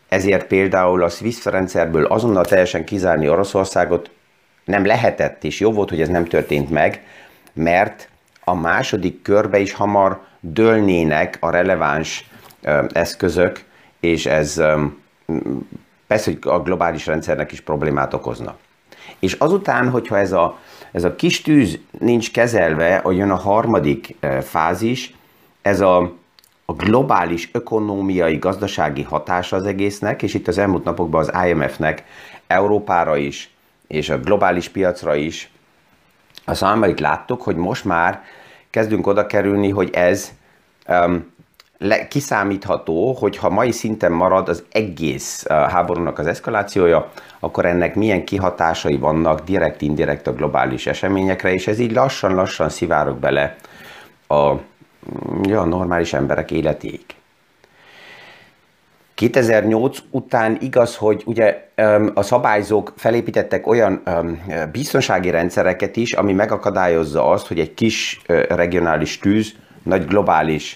Ezért 0.10 0.48
például 0.48 1.04
a 1.04 1.10
Swiss 1.10 1.46
rendszerből 1.46 2.06
azonnal 2.06 2.46
teljesen 2.46 2.86
kizárni 2.86 3.30
Oroszországot 3.30 4.10
nem 4.68 4.86
lehetett, 4.86 5.44
és 5.44 5.60
jó 5.60 5.72
volt, 5.72 5.90
hogy 5.90 6.02
ez 6.02 6.08
nem 6.08 6.26
történt 6.26 6.70
meg, 6.70 7.04
mert 7.54 8.10
a 8.44 8.56
második 8.56 9.22
körbe 9.22 9.60
is 9.60 9.74
hamar 9.74 10.22
dőlnének 10.40 11.38
a 11.40 11.50
releváns 11.50 12.30
eszközök, 12.92 13.64
és 14.00 14.26
ez 14.26 14.62
persze, 16.08 16.32
hogy 16.32 16.40
a 16.42 16.62
globális 16.62 17.06
rendszernek 17.06 17.52
is 17.52 17.62
problémát 17.62 18.14
okozna. 18.14 18.58
És 19.20 19.34
azután, 19.34 19.90
hogyha 19.90 20.18
ez 20.18 20.32
a, 20.32 20.60
ez 20.92 21.04
a 21.04 21.16
kis 21.16 21.42
tűz 21.42 21.80
nincs 22.00 22.32
kezelve, 22.32 22.98
hogy 23.04 23.18
jön 23.18 23.32
a 23.32 23.36
harmadik 23.36 24.16
fázis, 24.42 25.14
ez 25.62 25.82
a, 25.82 25.98
a 26.66 26.74
globális 26.74 27.50
ökonómiai, 27.52 28.38
gazdasági 28.38 29.04
hatása 29.04 29.56
az 29.56 29.66
egésznek, 29.66 30.24
és 30.24 30.34
itt 30.34 30.48
az 30.48 30.58
elmúlt 30.58 30.84
napokban 30.84 31.22
az 31.22 31.48
IMF-nek 31.48 32.04
Európára 32.48 33.18
is, 33.18 33.57
és 33.88 34.10
a 34.10 34.20
globális 34.20 34.70
piacra 34.70 35.16
is 35.16 35.52
a 36.46 36.54
számait 36.54 37.00
láttuk, 37.00 37.42
hogy 37.42 37.56
most 37.56 37.86
már 37.86 38.24
kezdünk 38.70 39.08
oda 39.08 39.26
kerülni, 39.26 39.70
hogy 39.70 39.90
ez 39.94 40.32
um, 40.88 41.34
le, 41.78 42.08
kiszámítható, 42.08 43.14
hogy 43.14 43.38
ha 43.38 43.50
mai 43.50 43.72
szinten 43.72 44.12
marad 44.12 44.50
az 44.50 44.64
egész 44.72 45.46
uh, 45.50 45.56
háborúnak 45.56 46.20
az 46.20 46.28
eszkalációja, 46.28 47.12
akkor 47.40 47.66
ennek 47.66 47.96
milyen 47.96 48.26
kihatásai 48.26 48.98
vannak 48.98 49.40
direkt, 49.40 49.82
indirekt 49.82 50.28
a 50.28 50.34
globális 50.34 50.88
eseményekre, 50.88 51.54
és 51.54 51.68
ez 51.68 51.80
így 51.80 51.92
lassan-lassan 51.92 52.70
szivárok 52.70 53.20
bele 53.20 53.56
a 54.28 54.54
ja, 55.44 55.64
normális 55.64 56.14
emberek 56.14 56.52
életéig. 56.52 57.17
2008 59.18 59.98
után 60.12 60.58
igaz, 60.60 60.96
hogy 60.96 61.24
ugye 61.26 61.70
a 62.14 62.22
szabályzók 62.22 62.94
felépítettek 62.96 63.68
olyan 63.68 64.04
biztonsági 64.72 65.30
rendszereket 65.30 65.96
is, 65.96 66.14
ami 66.14 66.34
megakadályozza 66.34 67.30
azt, 67.30 67.48
hogy 67.48 67.60
egy 67.60 67.74
kis 67.74 68.22
regionális 68.50 69.20
tűz 69.20 69.54
nagy 69.84 70.06
globális 70.06 70.76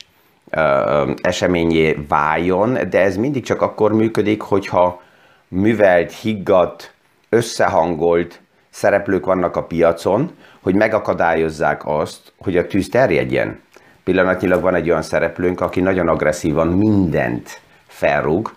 eseményé 1.22 1.98
váljon, 2.08 2.78
de 2.90 3.02
ez 3.02 3.18
mindig 3.18 3.44
csak 3.44 3.62
akkor 3.62 3.94
működik, 3.94 4.42
hogyha 4.42 5.02
művelt, 5.48 6.12
higgadt, 6.12 6.94
összehangolt 7.30 8.42
szereplők 8.70 9.26
vannak 9.26 9.56
a 9.56 9.64
piacon, 9.64 10.32
hogy 10.62 10.76
megakadályozzák 10.76 11.82
azt, 11.86 12.34
hogy 12.38 12.58
a 12.58 12.68
tűz 12.68 12.90
terjedjen. 12.90 13.60
Pillanatnyilag 14.04 14.62
van 14.62 14.76
egy 14.76 14.90
olyan 14.90 15.02
szereplőnk, 15.02 15.62
aki 15.62 15.82
nagyon 15.82 16.08
agresszívan 16.08 16.68
mindent 16.68 17.62
felrúg, 17.92 18.56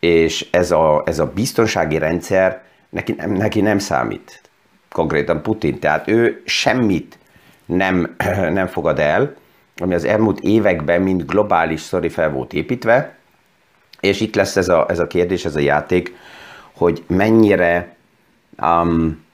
és 0.00 0.48
ez 0.50 0.70
a, 0.70 1.02
ez 1.06 1.18
a 1.18 1.32
biztonsági 1.34 1.98
rendszer 1.98 2.62
neki 2.88 3.12
nem, 3.12 3.32
neki 3.32 3.60
nem 3.60 3.78
számít. 3.78 4.40
Konkrétan 4.92 5.42
Putin. 5.42 5.78
Tehát 5.78 6.08
ő 6.08 6.42
semmit 6.44 7.18
nem, 7.66 8.16
nem 8.58 8.66
fogad 8.66 8.98
el, 8.98 9.34
ami 9.76 9.94
az 9.94 10.04
elmúlt 10.04 10.40
években 10.40 11.02
mind 11.02 11.22
globális 11.22 11.80
szori 11.80 12.08
fel 12.08 12.30
volt 12.30 12.52
építve, 12.52 13.14
és 14.00 14.20
itt 14.20 14.34
lesz 14.34 14.56
ez 14.56 14.68
a, 14.68 14.86
ez 14.88 14.98
a 14.98 15.06
kérdés, 15.06 15.44
ez 15.44 15.56
a 15.56 15.60
játék, 15.60 16.16
hogy 16.72 17.04
mennyire 17.06 17.96
um, 18.62 19.24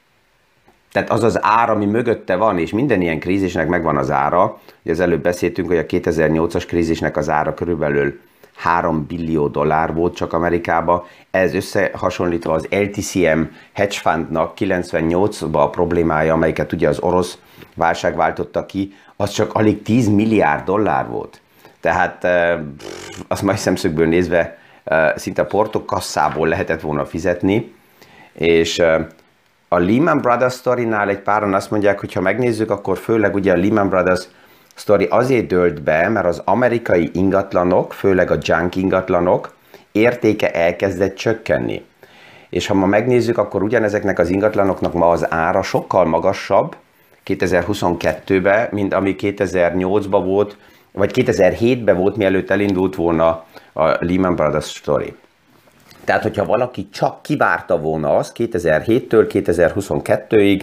tehát 0.92 1.10
az 1.10 1.22
az 1.22 1.38
ár, 1.42 1.70
ami 1.70 1.86
mögötte 1.86 2.36
van, 2.36 2.58
és 2.58 2.70
minden 2.70 3.00
ilyen 3.00 3.18
krízisnek 3.18 3.68
megvan 3.68 3.96
az 3.96 4.10
ára, 4.10 4.60
ugye 4.82 4.92
az 4.92 5.00
előbb 5.00 5.22
beszéltünk, 5.22 5.68
hogy 5.68 5.78
a 5.78 5.86
2008-as 5.86 6.64
krízisnek 6.66 7.16
az 7.16 7.28
ára 7.28 7.54
körülbelül 7.54 8.20
3 8.62 9.06
billió 9.06 9.48
dollár 9.48 9.94
volt 9.94 10.14
csak 10.14 10.32
Amerikába. 10.32 11.06
Ez 11.30 11.54
összehasonlítva 11.54 12.52
az 12.52 12.66
LTCM 12.70 13.40
hedge 13.72 13.96
fundnak 13.96 14.52
98-ban 14.58 15.52
a 15.52 15.70
problémája, 15.70 16.32
amelyiket 16.32 16.72
ugye 16.72 16.88
az 16.88 16.98
orosz 17.00 17.38
válság 17.74 18.16
váltotta 18.16 18.66
ki, 18.66 18.94
az 19.16 19.30
csak 19.30 19.54
alig 19.54 19.82
10 19.82 20.08
milliárd 20.08 20.64
dollár 20.64 21.08
volt. 21.08 21.40
Tehát 21.80 22.26
azt 23.28 23.42
mai 23.42 23.56
szemszögből 23.56 24.06
nézve 24.06 24.58
szinte 25.16 25.42
a 25.42 25.46
portokasszából 25.46 26.48
lehetett 26.48 26.80
volna 26.80 27.04
fizetni, 27.04 27.74
és 28.32 28.78
a 29.68 29.78
Lehman 29.78 30.18
Brothers 30.20 30.54
sztorinál 30.54 31.08
egy 31.08 31.20
páran 31.20 31.54
azt 31.54 31.70
mondják, 31.70 32.00
hogy 32.00 32.12
ha 32.12 32.20
megnézzük, 32.20 32.70
akkor 32.70 32.98
főleg 32.98 33.34
ugye 33.34 33.52
a 33.52 33.56
Lehman 33.56 33.88
Brothers 33.88 34.28
sztori 34.74 35.04
azért 35.04 35.46
dőlt 35.46 35.82
be, 35.82 36.08
mert 36.08 36.26
az 36.26 36.42
amerikai 36.44 37.10
ingatlanok, 37.12 37.92
főleg 37.92 38.30
a 38.30 38.38
junk 38.40 38.76
ingatlanok 38.76 39.54
értéke 39.92 40.50
elkezdett 40.50 41.14
csökkenni. 41.14 41.84
És 42.50 42.66
ha 42.66 42.74
ma 42.74 42.86
megnézzük, 42.86 43.38
akkor 43.38 43.62
ugyanezeknek 43.62 44.18
az 44.18 44.30
ingatlanoknak 44.30 44.92
ma 44.92 45.10
az 45.10 45.32
ára 45.32 45.62
sokkal 45.62 46.04
magasabb 46.04 46.76
2022-ben, 47.26 48.68
mint 48.70 48.94
ami 48.94 49.16
2008-ban 49.18 50.22
volt, 50.24 50.56
vagy 50.92 51.10
2007-ben 51.14 51.96
volt, 51.96 52.16
mielőtt 52.16 52.50
elindult 52.50 52.94
volna 52.94 53.44
a 53.72 54.04
Lehman 54.04 54.34
Brothers 54.34 54.68
story. 54.68 55.14
Tehát, 56.04 56.22
hogyha 56.22 56.44
valaki 56.44 56.88
csak 56.92 57.22
kivárta 57.22 57.78
volna 57.78 58.16
azt 58.16 58.36
2007-től 58.38 59.30
2022-ig, 59.32 60.62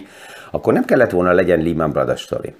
akkor 0.50 0.72
nem 0.72 0.84
kellett 0.84 1.10
volna 1.10 1.32
legyen 1.32 1.62
Lehman 1.62 1.90
Brothers 1.90 2.20
story. 2.20 2.54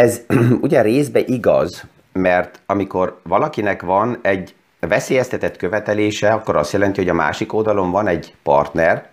Ez 0.00 0.20
ugye 0.66 0.82
részben 0.82 1.24
igaz, 1.26 1.84
mert 2.12 2.60
amikor 2.66 3.20
valakinek 3.22 3.82
van 3.82 4.18
egy 4.22 4.54
veszélyeztetett 4.80 5.56
követelése, 5.56 6.32
akkor 6.32 6.56
azt 6.56 6.72
jelenti, 6.72 7.00
hogy 7.00 7.08
a 7.08 7.14
másik 7.14 7.52
oldalon 7.52 7.90
van 7.90 8.06
egy 8.06 8.34
partner, 8.42 9.08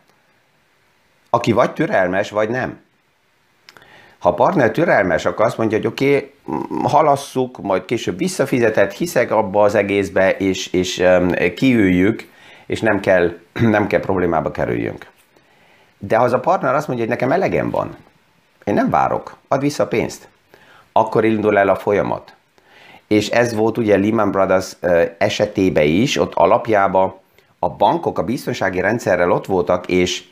aki 1.29 1.51
vagy 1.51 1.73
türelmes, 1.73 2.29
vagy 2.29 2.49
nem. 2.49 2.79
Ha 4.19 4.29
a 4.29 4.33
partner 4.33 4.71
türelmes, 4.71 5.25
akkor 5.25 5.45
azt 5.45 5.57
mondja, 5.57 5.77
hogy 5.77 5.87
oké, 5.87 6.33
okay, 6.45 6.61
halasszuk, 6.83 7.61
majd 7.61 7.85
később 7.85 8.17
visszafizetett, 8.17 8.91
hiszek 8.91 9.31
abba 9.31 9.63
az 9.63 9.75
egészbe, 9.75 10.31
és, 10.31 10.73
és 10.73 10.97
um, 10.97 11.31
kiüljük, 11.55 12.29
és 12.65 12.81
nem 12.81 12.99
kell, 12.99 13.37
nem 13.75 13.87
kell 13.87 13.99
problémába 13.99 14.51
kerüljünk. 14.51 15.05
De 15.97 16.17
ha 16.17 16.23
az 16.23 16.33
a 16.33 16.39
partner 16.39 16.75
azt 16.75 16.87
mondja, 16.87 17.05
hogy 17.05 17.13
nekem 17.13 17.31
elegem 17.31 17.69
van, 17.69 17.95
én 18.63 18.73
nem 18.73 18.89
várok, 18.89 19.37
add 19.47 19.59
vissza 19.59 19.83
a 19.83 19.87
pénzt 19.87 20.27
akkor 20.99 21.25
indul 21.25 21.57
el 21.57 21.69
a 21.69 21.75
folyamat. 21.75 22.35
És 23.07 23.29
ez 23.29 23.53
volt 23.53 23.77
ugye 23.77 23.97
Lehman 23.97 24.31
Brothers 24.31 24.77
esetében 25.17 25.85
is, 25.85 26.17
ott 26.17 26.33
alapjában 26.33 27.15
a 27.59 27.69
bankok 27.69 28.19
a 28.19 28.23
biztonsági 28.23 28.81
rendszerrel 28.81 29.31
ott 29.31 29.45
voltak, 29.45 29.87
és 29.87 30.23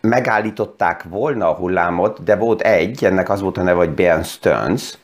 megállították 0.00 1.02
volna 1.08 1.48
a 1.48 1.54
hullámot, 1.54 2.22
de 2.22 2.36
volt 2.36 2.60
egy, 2.60 3.04
ennek 3.04 3.28
az 3.28 3.40
volt 3.40 3.58
a 3.58 3.62
neve, 3.62 3.78
hogy 3.78 3.90
Bear 3.90 4.24
Stearns, 4.24 4.98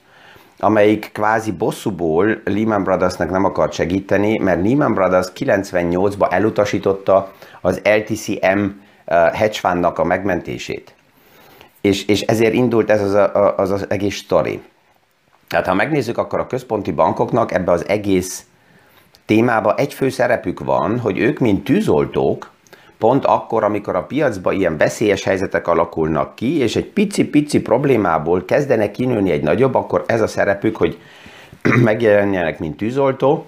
amelyik 0.59 1.11
kvázi 1.13 1.53
bosszúból 1.53 2.41
Lehman 2.45 2.83
Brothersnek 2.83 3.31
nem 3.31 3.45
akart 3.45 3.73
segíteni, 3.73 4.39
mert 4.39 4.63
Lehman 4.63 4.95
Brothers 4.95 5.29
98-ban 5.35 6.33
elutasította 6.33 7.33
az 7.61 7.81
LTCM 7.85 8.67
hedge 9.33 9.87
a 9.95 10.05
megmentését. 10.05 10.95
És, 11.83 12.07
és 12.07 12.21
ezért 12.21 12.55
indult 12.55 12.91
ez 12.91 13.03
az, 13.03 13.15
a, 13.15 13.57
az 13.57 13.71
az 13.71 13.87
egész 13.89 14.17
sztori. 14.17 14.63
Tehát 15.49 15.67
ha 15.67 15.75
megnézzük, 15.75 16.19
akkor 16.19 16.39
a 16.39 16.47
központi 16.47 16.93
bankoknak 16.93 17.53
ebbe 17.53 17.73
az 17.73 17.89
egész 17.89 18.47
témába 19.27 19.75
egy 19.75 19.95
fő 19.95 20.09
szerepük 20.09 20.61
van, 20.61 20.99
hogy 20.99 21.19
ők, 21.19 21.39
mint 21.39 21.65
tűzoltók, 21.65 22.51
pont 22.99 23.25
akkor, 23.25 23.65
amikor 23.65 23.97
a 23.97 24.07
piacban 24.07 24.55
ilyen 24.55 24.77
veszélyes 24.77 25.25
helyzetek 25.25 25.69
alakulnak 25.69 26.35
ki, 26.35 26.59
és 26.59 26.77
egy 26.77 26.87
pici-pici 26.87 27.61
problémából 27.61 28.45
kezdenek 28.45 28.91
kinőni 28.91 29.31
egy 29.31 29.43
nagyobb, 29.43 29.75
akkor 29.75 30.05
ez 30.07 30.21
a 30.21 30.27
szerepük, 30.27 30.77
hogy 30.77 30.99
megjelenjenek, 31.83 32.59
mint 32.59 32.77
tűzoltó, 32.77 33.47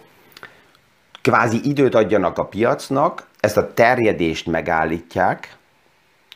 kvázi 1.22 1.60
időt 1.62 1.94
adjanak 1.94 2.38
a 2.38 2.44
piacnak, 2.44 3.26
ezt 3.40 3.56
a 3.56 3.72
terjedést 3.74 4.46
megállítják, 4.46 5.56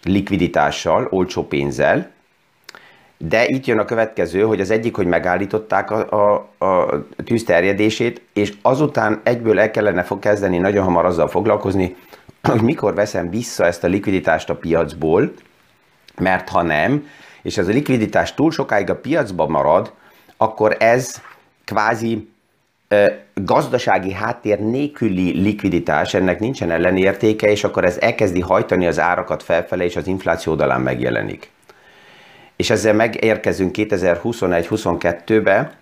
likviditással, 0.05 1.07
olcsó 1.11 1.47
pénzzel, 1.47 2.11
de 3.19 3.47
itt 3.47 3.67
jön 3.67 3.79
a 3.79 3.85
következő, 3.85 4.43
hogy 4.43 4.61
az 4.61 4.71
egyik, 4.71 4.97
hogy 4.97 5.07
megállították 5.07 5.91
a, 5.91 6.33
a, 6.59 6.65
a 6.65 7.05
tűz 7.25 7.45
terjedését, 7.45 8.23
és 8.33 8.53
azután 8.63 9.21
egyből 9.23 9.61
el 9.61 9.71
kellene 9.71 10.03
fog 10.03 10.19
kezdeni 10.19 10.59
nagyon 10.59 10.85
hamar 10.85 11.05
azzal 11.05 11.29
foglalkozni, 11.29 11.97
hogy 12.43 12.63
mikor 12.63 12.95
veszem 12.95 13.31
vissza 13.31 13.65
ezt 13.65 13.85
a 13.85 13.89
likviditást 13.89 14.51
a 14.51 14.57
piacból, 14.57 15.33
mert 16.21 16.49
ha 16.49 16.63
nem, 16.63 17.07
és 17.43 17.59
ez 17.59 17.69
a 17.69 17.73
likviditás 17.73 18.35
túl 18.35 18.51
sokáig 18.51 18.91
a 18.91 18.97
piacban 18.97 19.51
marad, 19.51 19.93
akkor 20.37 20.77
ez 20.79 21.23
kvázi 21.65 22.29
gazdasági 23.35 24.13
háttér 24.13 24.61
nélküli 24.61 25.41
likviditás, 25.41 26.15
ennek 26.15 26.41
nincsen 26.41 26.71
ellenértéke, 26.71 27.51
és 27.51 27.65
akkor 27.65 27.85
ez 27.85 27.99
elkezdi 28.01 28.41
hajtani 28.41 28.87
az 28.87 28.99
árakat 28.99 29.43
felfele, 29.43 29.85
és 29.85 29.97
az 29.97 30.07
infláció 30.07 30.53
oldalán 30.53 30.81
megjelenik. 30.81 31.51
És 32.57 32.71
ezzel 32.71 32.95
megérkezünk 32.95 33.75
2021-22-be, 33.79 35.73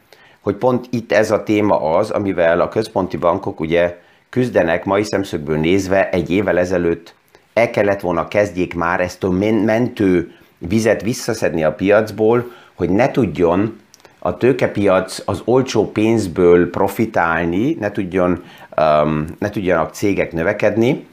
hogy 0.40 0.54
pont 0.54 0.86
itt 0.90 1.12
ez 1.12 1.30
a 1.30 1.42
téma 1.42 1.80
az, 1.80 2.10
amivel 2.10 2.60
a 2.60 2.68
központi 2.68 3.16
bankok 3.16 3.60
ugye 3.60 3.96
küzdenek 4.28 4.84
mai 4.84 5.02
szemszögből 5.02 5.58
nézve 5.58 6.10
egy 6.10 6.30
évvel 6.30 6.58
ezelőtt 6.58 7.14
el 7.56 7.70
kellett 7.70 8.00
volna 8.00 8.28
kezdjék 8.28 8.74
már 8.74 9.00
ezt 9.00 9.24
a 9.24 9.30
mentő 9.30 10.34
vizet 10.58 11.02
visszaszedni 11.02 11.64
a 11.64 11.72
piacból, 11.72 12.50
hogy 12.74 12.90
ne 12.90 13.10
tudjon 13.10 13.80
a 14.18 14.36
tőkepiac 14.36 15.22
az 15.24 15.42
olcsó 15.44 15.90
pénzből 15.90 16.70
profitálni, 16.70 17.76
ne, 17.80 17.90
tudjon, 17.90 18.44
um, 18.76 19.26
ne 19.38 19.50
tudjanak 19.50 19.94
cégek 19.94 20.32
növekedni, 20.32 21.06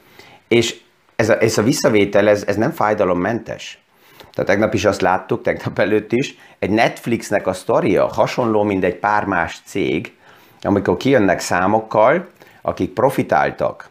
és 0.48 0.80
ez 1.16 1.28
a, 1.28 1.40
ez 1.40 1.58
a 1.58 1.62
visszavétel, 1.62 2.28
ez, 2.28 2.44
ez 2.46 2.56
nem 2.56 2.70
fájdalommentes. 2.70 3.78
Tehát 4.32 4.50
tegnap 4.50 4.74
is 4.74 4.84
azt 4.84 5.00
láttuk, 5.00 5.42
tegnap 5.42 5.78
előtt 5.78 6.12
is, 6.12 6.36
egy 6.58 6.70
Netflixnek 6.70 7.46
a 7.46 7.52
sztoria 7.52 8.06
hasonló, 8.06 8.62
mint 8.62 8.84
egy 8.84 8.96
pár 8.96 9.24
más 9.24 9.60
cég, 9.64 10.12
amikor 10.60 10.96
kijönnek 10.96 11.40
számokkal, 11.40 12.26
akik 12.62 12.90
profitáltak 12.90 13.88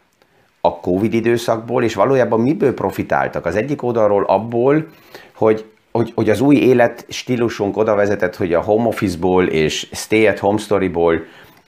a 0.61 0.79
Covid 0.79 1.13
időszakból, 1.13 1.83
és 1.83 1.95
valójában 1.95 2.39
miből 2.39 2.73
profitáltak? 2.73 3.45
Az 3.45 3.55
egyik 3.55 3.83
oldalról 3.83 4.23
abból, 4.23 4.87
hogy 5.33 5.65
hogy, 5.93 6.11
hogy 6.15 6.29
az 6.29 6.41
új 6.41 6.55
élet 6.55 7.05
stílusunk 7.09 7.77
oda 7.77 7.95
vezetett, 7.95 8.35
hogy 8.35 8.53
a 8.53 8.61
home 8.61 8.87
office-ból 8.87 9.47
és 9.47 9.87
stay 9.91 10.27
at 10.27 10.39
home 10.39 10.57
story-ból 10.57 11.23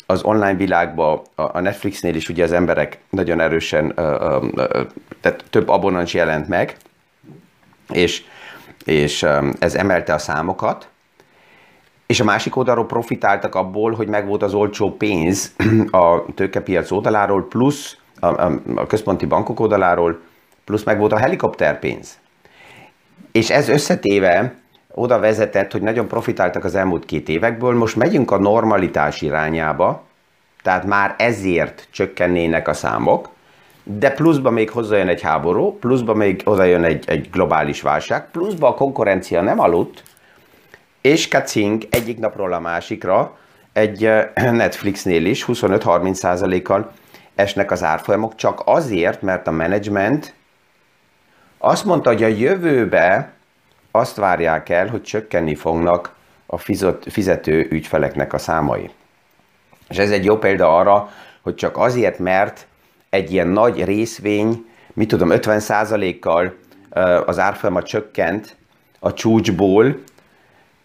az 0.06 0.24
online 0.24 0.56
világba, 0.56 1.22
a 1.36 1.60
Netflixnél 1.60 2.16
is 2.16 2.30
ugye 2.30 2.44
az 2.44 2.52
emberek 2.52 2.98
nagyon 3.10 3.40
erősen, 3.40 3.94
tehát 5.22 5.44
több 5.50 5.70
abonans 5.70 6.14
jelent 6.14 6.48
meg, 6.48 6.76
és, 7.90 8.24
és 8.86 9.26
ez 9.60 9.76
emelte 9.76 10.14
a 10.14 10.18
számokat, 10.18 10.88
és 12.06 12.20
a 12.20 12.24
másik 12.24 12.56
oldalról 12.56 12.86
profitáltak 12.86 13.56
abból, 13.56 13.94
hogy 13.94 14.08
megvolt 14.08 14.44
az 14.44 14.54
olcsó 14.54 14.92
pénz 14.92 15.56
a 15.92 16.26
tőkepiac 16.36 16.92
oldaláról, 16.92 17.48
plusz 17.48 17.98
a, 18.20 18.28
a, 18.28 18.62
a 18.76 18.88
központi 18.88 19.26
bankok 19.26 19.60
oldaláról, 19.60 20.20
plusz 20.64 20.84
megvolt 20.84 21.12
a 21.12 21.18
helikopterpénz. 21.18 22.20
És 23.32 23.50
ez 23.50 23.70
összetéve 23.70 24.54
oda 24.92 25.20
vezetett, 25.20 25.72
hogy 25.72 25.82
nagyon 25.82 26.08
profitáltak 26.08 26.64
az 26.64 26.76
elmúlt 26.76 27.06
két 27.06 27.30
évekből, 27.30 27.74
most 27.74 27.96
megyünk 27.96 28.32
a 28.32 28.38
normalitás 28.38 29.22
irányába, 29.22 30.04
tehát 30.64 30.86
már 30.86 31.16
ezért 31.18 31.88
csökkennének 31.92 32.68
a 32.68 32.74
számok, 32.74 33.30
de 33.84 34.12
pluszba 34.12 34.50
még 34.50 34.70
hozzájön 34.70 35.08
egy 35.08 35.22
háború, 35.22 35.78
pluszba 35.80 36.14
még 36.14 36.42
hozzájön 36.44 36.84
egy, 36.84 37.04
egy 37.08 37.30
globális 37.32 37.82
válság, 37.82 38.32
pluszba 38.32 38.68
a 38.68 38.74
konkurencia 38.74 39.42
nem 39.42 39.60
aludt, 39.60 40.04
és 41.02 41.28
kacink 41.28 41.84
egyik 41.90 42.20
napról 42.20 42.54
a 42.54 42.60
másikra 42.60 43.38
egy 43.74 44.10
Netflixnél 44.36 45.26
is 45.26 45.46
25-30%-kal 45.48 46.92
esnek 47.36 47.72
az 47.72 47.84
árfolyamok, 47.84 48.36
csak 48.36 48.62
azért, 48.66 49.22
mert 49.22 49.48
a 49.48 49.52
menedzsment 49.52 50.34
azt 51.58 51.86
mondta, 51.86 52.10
hogy 52.10 52.24
a 52.24 52.28
jövőbe 52.28 53.32
azt 53.92 54.16
várják 54.16 54.70
el, 54.70 54.88
hogy 54.88 55.02
csökkenni 55.02 55.56
fognak 55.56 56.16
a 56.46 56.58
fizető 57.10 57.68
ügyfeleknek 57.70 58.34
a 58.34 58.38
számai. 58.38 58.90
És 59.90 59.98
ez 59.98 60.12
egy 60.12 60.26
jó 60.26 60.38
példa 60.38 60.78
arra, 60.78 61.10
hogy 61.42 61.56
csak 61.56 61.78
azért, 61.78 62.20
mert 62.20 62.68
egy 63.10 63.32
ilyen 63.32 63.48
nagy 63.48 63.84
részvény, 63.84 64.66
mit 64.94 65.08
tudom, 65.08 65.30
50%-kal 65.32 66.54
az 67.26 67.40
árfolyama 67.40 67.84
csökkent 67.84 68.56
a 69.00 69.14
csúcsból, 69.14 69.98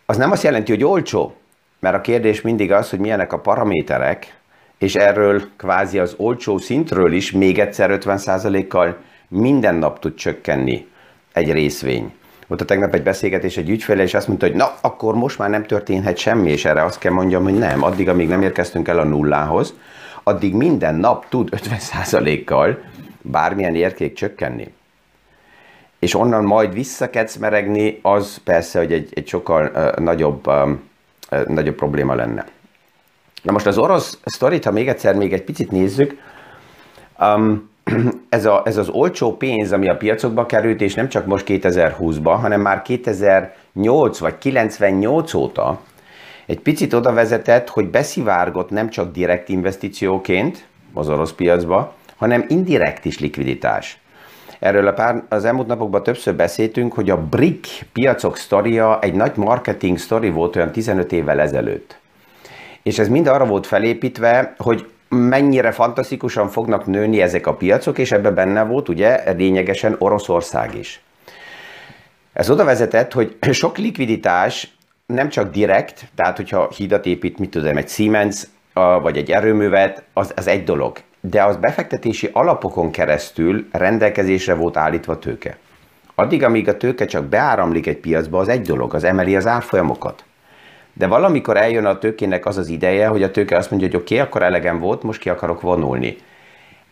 az 0.06 0.16
nem 0.16 0.30
azt 0.30 0.42
jelenti, 0.42 0.72
hogy 0.72 0.85
olcsó, 0.85 1.37
mert 1.78 1.96
a 1.96 2.00
kérdés 2.00 2.40
mindig 2.40 2.72
az, 2.72 2.90
hogy 2.90 2.98
milyenek 2.98 3.33
a 3.33 3.38
paraméterek, 3.38 4.38
és 4.78 4.94
erről 4.94 5.42
kvázi 5.56 5.98
az 5.98 6.14
olcsó 6.16 6.59
szintről 6.59 7.12
is 7.12 7.33
még 7.33 7.59
egyszer 7.59 7.98
50%-kal 8.02 8.96
minden 9.30 9.74
nap 9.74 9.98
tud 9.98 10.14
csökkenni 10.14 10.86
egy 11.32 11.52
részvény. 11.52 12.12
Volt 12.46 12.60
a 12.60 12.64
tegnap 12.64 12.94
egy 12.94 13.02
beszélgetés 13.02 13.56
egy 13.56 13.70
ügyféle, 13.70 14.02
és 14.02 14.14
azt 14.14 14.28
mondta, 14.28 14.46
hogy 14.46 14.54
na, 14.54 14.74
akkor 14.80 15.14
most 15.14 15.38
már 15.38 15.50
nem 15.50 15.66
történhet 15.66 16.16
semmi, 16.16 16.50
és 16.50 16.64
erre 16.64 16.84
azt 16.84 16.98
kell 16.98 17.12
mondjam, 17.12 17.42
hogy 17.42 17.58
nem, 17.58 17.82
addig, 17.82 18.08
amíg 18.08 18.28
nem 18.28 18.42
érkeztünk 18.42 18.88
el 18.88 18.98
a 18.98 19.04
nullához, 19.04 19.74
addig 20.22 20.54
minden 20.54 20.94
nap 20.94 21.28
tud 21.28 21.48
50%-kal 21.52 22.78
bármilyen 23.22 23.74
érték 23.74 24.14
csökkenni. 24.14 24.72
És 25.98 26.14
onnan 26.14 26.44
majd 26.44 26.72
visszakecmeregni, 26.72 27.98
az 28.02 28.36
persze, 28.44 28.78
hogy 28.78 28.92
egy, 28.92 29.12
egy 29.14 29.28
sokkal 29.28 29.70
uh, 29.74 30.04
nagyobb, 30.04 30.46
um, 30.46 30.82
uh, 31.30 31.46
nagyobb 31.46 31.74
probléma 31.74 32.14
lenne. 32.14 32.46
Na 33.42 33.52
most 33.52 33.66
az 33.66 33.78
orosz 33.78 34.18
sztorit, 34.24 34.64
ha 34.64 34.70
még 34.70 34.88
egyszer 34.88 35.14
még 35.14 35.32
egy 35.32 35.42
picit 35.44 35.70
nézzük, 35.70 36.18
um, 37.20 37.69
ez, 38.29 38.46
a, 38.46 38.62
ez 38.64 38.76
az 38.76 38.88
olcsó 38.88 39.37
pénz, 39.37 39.72
ami 39.72 39.88
a 39.88 39.96
piacokba 39.96 40.46
került, 40.46 40.81
és 40.81 40.94
nem 40.94 41.09
csak 41.09 41.26
most 41.26 41.44
2020-ban, 41.48 42.38
hanem 42.40 42.61
már 42.61 42.83
2008 42.83 44.18
vagy 44.18 44.38
98 44.38 45.35
óta 45.35 45.81
egy 46.46 46.61
picit 46.61 46.92
oda 46.92 47.12
vezetett, 47.12 47.68
hogy 47.68 47.88
beszivárgott 47.88 48.70
nem 48.70 48.88
csak 48.88 49.12
direkt 49.12 49.48
investícióként 49.48 50.66
az 50.94 51.09
orosz 51.09 51.33
piacba, 51.33 51.94
hanem 52.16 52.44
indirekt 52.48 53.05
is 53.05 53.18
likviditás. 53.18 54.00
Erről 54.59 54.87
a 54.87 54.92
pár, 54.92 55.22
az 55.29 55.44
elmúlt 55.44 55.66
napokban 55.66 56.03
többször 56.03 56.35
beszéltünk, 56.35 56.92
hogy 56.92 57.11
a 57.11 57.16
BRIC 57.16 57.68
piacok 57.92 58.37
sztoria 58.37 58.98
egy 59.00 59.14
nagy 59.14 59.37
marketing 59.37 59.98
sztori 59.98 60.31
volt 60.31 60.57
olyan 60.57 60.72
15 60.72 61.12
évvel 61.12 61.40
ezelőtt. 61.40 61.98
És 62.83 62.98
ez 62.98 63.09
mind 63.09 63.26
arra 63.26 63.46
volt 63.46 63.66
felépítve, 63.66 64.55
hogy 64.59 64.87
mennyire 65.11 65.70
fantasztikusan 65.70 66.49
fognak 66.49 66.87
nőni 66.87 67.20
ezek 67.23 67.46
a 67.46 67.55
piacok, 67.55 67.99
és 67.99 68.12
ebben 68.12 68.35
benne 68.35 68.62
volt 68.62 68.88
ugye 68.88 69.33
lényegesen 69.33 69.96
Oroszország 69.99 70.75
is. 70.75 71.03
Ez 72.33 72.51
oda 72.51 72.64
vezetett, 72.64 73.12
hogy 73.12 73.37
sok 73.51 73.79
likviditás 73.79 74.75
nem 75.07 75.29
csak 75.29 75.51
direkt, 75.51 76.05
tehát 76.14 76.37
hogyha 76.37 76.70
hídat 76.77 77.07
épít, 77.07 77.38
mit 77.38 77.51
tudom, 77.51 77.77
egy 77.77 77.88
Siemens, 77.88 78.46
vagy 79.03 79.16
egy 79.16 79.31
erőművet, 79.31 80.03
az, 80.12 80.33
az 80.37 80.46
egy 80.46 80.64
dolog. 80.64 80.99
De 81.20 81.44
az 81.44 81.57
befektetési 81.57 82.31
alapokon 82.33 82.90
keresztül 82.90 83.68
rendelkezésre 83.73 84.55
volt 84.55 84.77
állítva 84.77 85.18
tőke. 85.18 85.57
Addig, 86.14 86.42
amíg 86.42 86.68
a 86.68 86.77
tőke 86.77 87.05
csak 87.05 87.25
beáramlik 87.25 87.87
egy 87.87 87.99
piacba, 87.99 88.38
az 88.38 88.49
egy 88.49 88.62
dolog, 88.62 88.94
az 88.94 89.05
emeli 89.05 89.37
az 89.37 89.46
árfolyamokat. 89.46 90.25
De 90.92 91.07
valamikor 91.07 91.57
eljön 91.57 91.85
a 91.85 91.98
tőkének 91.98 92.46
az 92.46 92.57
az 92.57 92.68
ideje, 92.68 93.07
hogy 93.07 93.22
a 93.22 93.31
tőke 93.31 93.57
azt 93.57 93.70
mondja, 93.70 93.88
hogy 93.88 93.96
oké, 93.96 94.14
okay, 94.14 94.26
akkor 94.26 94.42
elegem 94.42 94.79
volt, 94.79 95.03
most 95.03 95.20
ki 95.20 95.29
akarok 95.29 95.61
vonulni. 95.61 96.16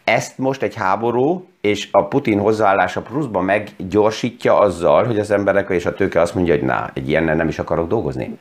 Ezt 0.05 0.39
most 0.39 0.63
egy 0.63 0.75
háború 0.75 1.49
és 1.61 1.89
a 1.91 2.05
Putin 2.05 2.39
hozzáállása 2.39 3.03
pluszban 3.03 3.45
meggyorsítja 3.45 4.59
azzal, 4.59 5.05
hogy 5.05 5.19
az 5.19 5.31
emberek 5.31 5.69
és 5.71 5.87
a 5.87 5.95
tőke 5.95 6.21
azt 6.21 6.35
mondja, 6.35 6.55
hogy 6.55 6.63
na, 6.63 6.91
egy 6.95 7.09
ilyennel 7.09 7.35
nem 7.35 7.49
is 7.49 7.59
akarok 7.59 7.89
dolgozni. 7.89 8.39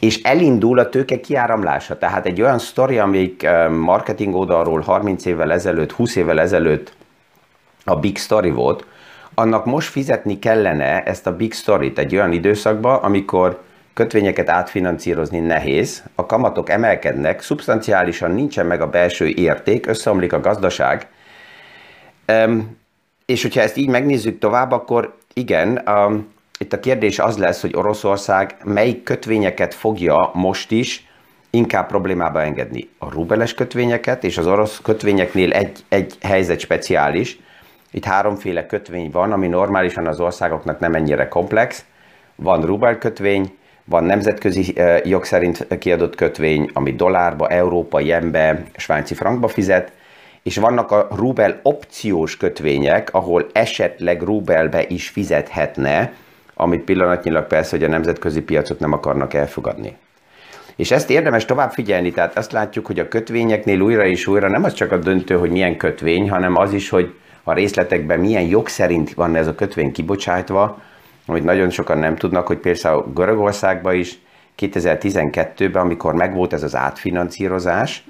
És 0.00 0.22
elindul 0.22 0.78
a 0.78 0.88
tőke 0.88 1.20
kiáramlása. 1.20 1.98
Tehát 1.98 2.26
egy 2.26 2.42
olyan 2.42 2.58
sztori, 2.58 2.98
eh, 3.40 3.68
marketing 3.68 4.34
oldalról 4.34 4.80
30 4.80 5.24
évvel 5.24 5.52
ezelőtt, 5.52 5.92
20 5.92 6.16
évvel 6.16 6.40
ezelőtt 6.40 6.92
a 7.84 7.96
big 7.96 8.18
story 8.18 8.50
volt, 8.50 8.84
annak 9.34 9.64
most 9.64 9.88
fizetni 9.88 10.38
kellene 10.38 11.02
ezt 11.02 11.26
a 11.26 11.36
big 11.36 11.52
story-t 11.52 11.98
egy 11.98 12.14
olyan 12.14 12.32
időszakban, 12.32 13.02
amikor 13.02 13.60
kötvényeket 13.94 14.48
átfinancírozni 14.48 15.38
nehéz, 15.38 16.02
a 16.14 16.26
kamatok 16.26 16.70
emelkednek, 16.70 17.42
szubstanciálisan 17.42 18.30
nincsen 18.30 18.66
meg 18.66 18.80
a 18.80 18.90
belső 18.90 19.26
érték, 19.28 19.86
összeomlik 19.86 20.32
a 20.32 20.40
gazdaság, 20.40 21.06
és 23.26 23.42
hogyha 23.42 23.60
ezt 23.60 23.76
így 23.76 23.88
megnézzük 23.88 24.38
tovább, 24.38 24.72
akkor 24.72 25.16
igen, 25.34 25.82
um, 25.86 26.32
itt 26.58 26.72
a 26.72 26.80
kérdés 26.80 27.18
az 27.18 27.38
lesz, 27.38 27.60
hogy 27.60 27.76
Oroszország 27.76 28.56
melyik 28.64 29.02
kötvényeket 29.02 29.74
fogja 29.74 30.30
most 30.34 30.70
is 30.70 31.08
inkább 31.50 31.86
problémába 31.86 32.42
engedni. 32.42 32.88
A 32.98 33.10
rubeles 33.10 33.54
kötvényeket, 33.54 34.24
és 34.24 34.38
az 34.38 34.46
orosz 34.46 34.80
kötvényeknél 34.82 35.52
egy, 35.52 35.84
egy 35.88 36.14
helyzet 36.20 36.60
speciális. 36.60 37.38
Itt 37.90 38.04
háromféle 38.04 38.66
kötvény 38.66 39.10
van, 39.10 39.32
ami 39.32 39.48
normálisan 39.48 40.06
az 40.06 40.20
országoknak 40.20 40.78
nem 40.78 40.94
ennyire 40.94 41.28
komplex. 41.28 41.84
Van 42.34 42.62
rubel 42.62 42.98
kötvény, 42.98 43.58
van 43.90 44.04
nemzetközi 44.04 44.74
jog 45.04 45.24
szerint 45.24 45.66
kiadott 45.78 46.14
kötvény, 46.14 46.70
ami 46.72 46.92
dollárba, 46.92 47.48
európa, 47.48 48.00
jenbe, 48.00 48.62
svájci 48.76 49.14
frankba 49.14 49.48
fizet, 49.48 49.92
és 50.42 50.56
vannak 50.56 50.90
a 50.90 51.08
rubel 51.16 51.60
opciós 51.62 52.36
kötvények, 52.36 53.08
ahol 53.12 53.46
esetleg 53.52 54.22
rubelbe 54.22 54.84
is 54.88 55.08
fizethetne, 55.08 56.12
amit 56.54 56.84
pillanatnyilag 56.84 57.46
persze, 57.46 57.76
hogy 57.76 57.84
a 57.84 57.88
nemzetközi 57.88 58.40
piacok 58.40 58.78
nem 58.78 58.92
akarnak 58.92 59.34
elfogadni. 59.34 59.96
És 60.76 60.90
ezt 60.90 61.10
érdemes 61.10 61.44
tovább 61.44 61.72
figyelni, 61.72 62.10
tehát 62.10 62.38
azt 62.38 62.52
látjuk, 62.52 62.86
hogy 62.86 62.98
a 62.98 63.08
kötvényeknél 63.08 63.80
újra 63.80 64.04
és 64.04 64.26
újra 64.26 64.48
nem 64.48 64.64
az 64.64 64.74
csak 64.74 64.92
a 64.92 64.96
döntő, 64.96 65.38
hogy 65.38 65.50
milyen 65.50 65.76
kötvény, 65.76 66.30
hanem 66.30 66.56
az 66.56 66.72
is, 66.72 66.88
hogy 66.88 67.14
a 67.42 67.52
részletekben 67.52 68.20
milyen 68.20 68.42
jog 68.42 68.68
szerint 68.68 69.14
van 69.14 69.36
ez 69.36 69.46
a 69.46 69.54
kötvény 69.54 69.92
kibocsátva, 69.92 70.78
amit 71.26 71.44
nagyon 71.44 71.70
sokan 71.70 71.98
nem 71.98 72.16
tudnak, 72.16 72.46
hogy 72.46 72.58
például 72.58 73.12
Görögországban 73.14 73.94
is 73.94 74.18
2012-ben, 74.58 75.82
amikor 75.82 76.14
megvolt 76.14 76.52
ez 76.52 76.62
az 76.62 76.76
átfinancírozás, 76.76 78.04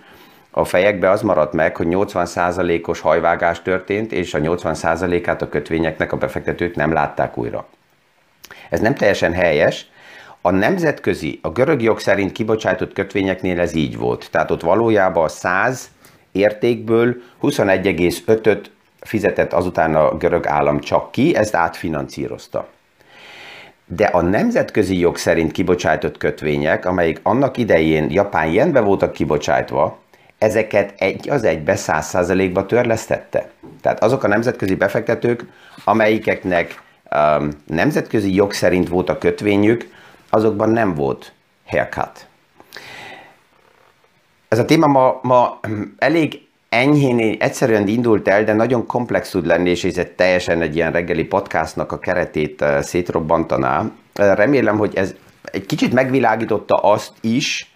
a 0.50 0.64
fejekbe 0.64 1.10
az 1.10 1.22
maradt 1.22 1.52
meg, 1.52 1.76
hogy 1.76 1.86
80%-os 1.90 3.00
hajvágás 3.00 3.62
történt, 3.62 4.12
és 4.12 4.34
a 4.34 4.38
80%-át 4.38 5.42
a 5.42 5.48
kötvényeknek 5.48 6.12
a 6.12 6.16
befektetők 6.16 6.74
nem 6.74 6.92
látták 6.92 7.38
újra. 7.38 7.66
Ez 8.70 8.80
nem 8.80 8.94
teljesen 8.94 9.32
helyes. 9.32 9.86
A 10.40 10.50
nemzetközi, 10.50 11.38
a 11.42 11.50
görög 11.50 11.82
jog 11.82 11.98
szerint 11.98 12.32
kibocsátott 12.32 12.92
kötvényeknél 12.92 13.60
ez 13.60 13.74
így 13.74 13.96
volt. 13.96 14.28
Tehát 14.30 14.50
ott 14.50 14.62
valójában 14.62 15.24
a 15.24 15.28
100 15.28 15.90
értékből 16.32 17.16
21,5-öt 17.42 18.70
fizetett 19.00 19.52
azután 19.52 19.94
a 19.94 20.16
görög 20.16 20.46
állam 20.46 20.80
csak 20.80 21.12
ki, 21.12 21.36
ezt 21.36 21.54
átfinanszírozta. 21.54 22.68
De 23.92 24.04
a 24.04 24.20
nemzetközi 24.20 24.98
jog 24.98 25.16
szerint 25.16 25.52
kibocsátott 25.52 26.18
kötvények, 26.18 26.86
amelyik 26.86 27.20
annak 27.22 27.56
idején 27.56 28.10
japán 28.10 28.46
jenbe 28.46 28.80
voltak 28.80 29.12
kibocsátva, 29.12 29.98
ezeket 30.38 30.94
egy 30.98 31.30
az 31.30 31.44
egybe 31.44 31.76
száz 31.76 32.06
százalékba 32.06 32.66
törlesztette. 32.66 33.50
Tehát 33.80 34.02
azok 34.02 34.24
a 34.24 34.28
nemzetközi 34.28 34.74
befektetők, 34.74 35.44
amelyikeknek 35.84 36.82
um, 37.14 37.48
nemzetközi 37.66 38.34
jog 38.34 38.52
szerint 38.52 38.88
volt 38.88 39.08
a 39.08 39.18
kötvényük, 39.18 39.88
azokban 40.28 40.70
nem 40.70 40.94
volt 40.94 41.32
haircut. 41.66 42.26
Ez 44.48 44.58
a 44.58 44.64
téma 44.64 44.86
ma, 44.86 45.18
ma 45.22 45.60
elég 45.98 46.48
enyhén, 46.70 47.36
egyszerűen 47.40 47.88
indult 47.88 48.28
el, 48.28 48.44
de 48.44 48.52
nagyon 48.52 48.86
komplex 48.86 49.30
tud 49.30 49.46
lenni, 49.46 49.70
és 49.70 49.84
ez 49.84 50.06
teljesen 50.16 50.62
egy 50.62 50.76
ilyen 50.76 50.92
reggeli 50.92 51.24
podcastnak 51.24 51.92
a 51.92 51.98
keretét 51.98 52.60
uh, 52.60 52.80
szétrobbantaná. 52.80 53.90
Remélem, 54.14 54.78
hogy 54.78 54.96
ez 54.96 55.14
egy 55.42 55.66
kicsit 55.66 55.92
megvilágította 55.92 56.74
azt 56.74 57.12
is, 57.20 57.74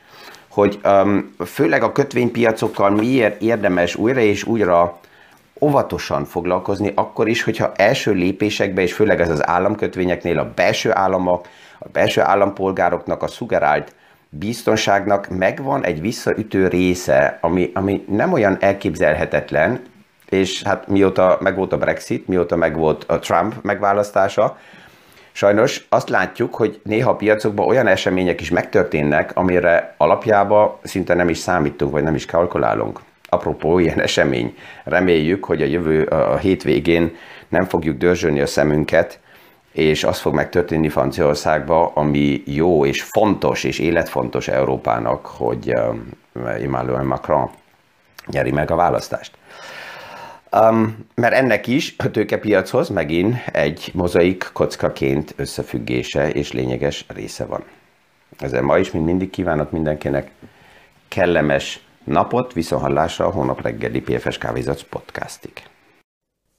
hogy 0.48 0.80
um, 0.84 1.34
főleg 1.46 1.82
a 1.82 1.92
kötvénypiacokkal 1.92 2.90
miért 2.90 3.42
érdemes 3.42 3.96
újra 3.96 4.20
és 4.20 4.44
újra 4.44 4.98
óvatosan 5.60 6.24
foglalkozni, 6.24 6.92
akkor 6.94 7.28
is, 7.28 7.42
hogyha 7.42 7.72
első 7.76 8.12
lépésekbe, 8.12 8.82
és 8.82 8.92
főleg 8.92 9.20
ez 9.20 9.30
az 9.30 9.46
államkötvényeknél 9.46 10.38
a 10.38 10.52
belső 10.54 10.90
államok, 10.92 11.46
a 11.78 11.88
belső 11.92 12.20
állampolgároknak 12.20 13.22
a 13.22 13.28
szugerált 13.28 13.94
biztonságnak 14.38 15.28
megvan 15.28 15.84
egy 15.84 16.00
visszaütő 16.00 16.68
része, 16.68 17.38
ami, 17.40 17.70
ami 17.74 18.04
nem 18.08 18.32
olyan 18.32 18.56
elképzelhetetlen, 18.60 19.80
és 20.28 20.62
hát 20.62 20.88
mióta 20.88 21.38
megvolt 21.40 21.72
a 21.72 21.78
Brexit, 21.78 22.28
mióta 22.28 22.56
megvolt 22.56 23.04
a 23.04 23.18
Trump 23.18 23.54
megválasztása, 23.62 24.58
Sajnos 25.36 25.86
azt 25.88 26.08
látjuk, 26.08 26.54
hogy 26.54 26.80
néha 26.84 27.10
a 27.10 27.16
piacokban 27.16 27.68
olyan 27.68 27.86
események 27.86 28.40
is 28.40 28.50
megtörténnek, 28.50 29.36
amire 29.36 29.94
alapjába 29.96 30.80
szinte 30.82 31.14
nem 31.14 31.28
is 31.28 31.38
számítunk, 31.38 31.92
vagy 31.92 32.02
nem 32.02 32.14
is 32.14 32.26
kalkulálunk. 32.26 33.00
Apropó 33.28 33.78
ilyen 33.78 34.00
esemény, 34.00 34.56
reméljük, 34.84 35.44
hogy 35.44 35.62
a 35.62 35.66
jövő 35.66 36.02
a 36.02 36.36
hétvégén 36.36 37.16
nem 37.48 37.64
fogjuk 37.64 37.96
dörzsölni 37.96 38.40
a 38.40 38.46
szemünket, 38.46 39.18
és 39.74 40.04
az 40.04 40.20
fog 40.20 40.34
megtörténni 40.34 40.88
Franciaországban, 40.88 41.90
ami 41.94 42.42
jó 42.46 42.84
és 42.84 43.02
fontos 43.02 43.64
és 43.64 43.78
életfontos 43.78 44.48
Európának, 44.48 45.26
hogy 45.26 45.72
Emmanuel 46.34 47.02
Macron 47.02 47.50
nyeri 48.26 48.50
meg 48.50 48.70
a 48.70 48.76
választást. 48.76 49.36
Um, 50.60 51.06
mert 51.14 51.34
ennek 51.34 51.66
is 51.66 51.94
a 51.98 52.10
tőkepiachoz 52.10 52.88
megint 52.88 53.36
egy 53.52 53.90
mozaik 53.94 54.50
kockaként 54.52 55.34
összefüggése 55.36 56.30
és 56.30 56.52
lényeges 56.52 57.04
része 57.08 57.44
van. 57.44 57.64
Ezzel 58.38 58.62
ma 58.62 58.78
is, 58.78 58.90
mint 58.90 59.04
mindig 59.04 59.30
kívánok 59.30 59.70
mindenkinek 59.70 60.30
kellemes 61.08 61.86
napot, 62.04 62.52
viszonhallásra 62.52 63.26
a 63.26 63.30
hónap 63.30 63.62
reggeli 63.62 64.00
PFS 64.00 64.38
Kávézat 64.38 64.82
podcastig. 64.82 65.52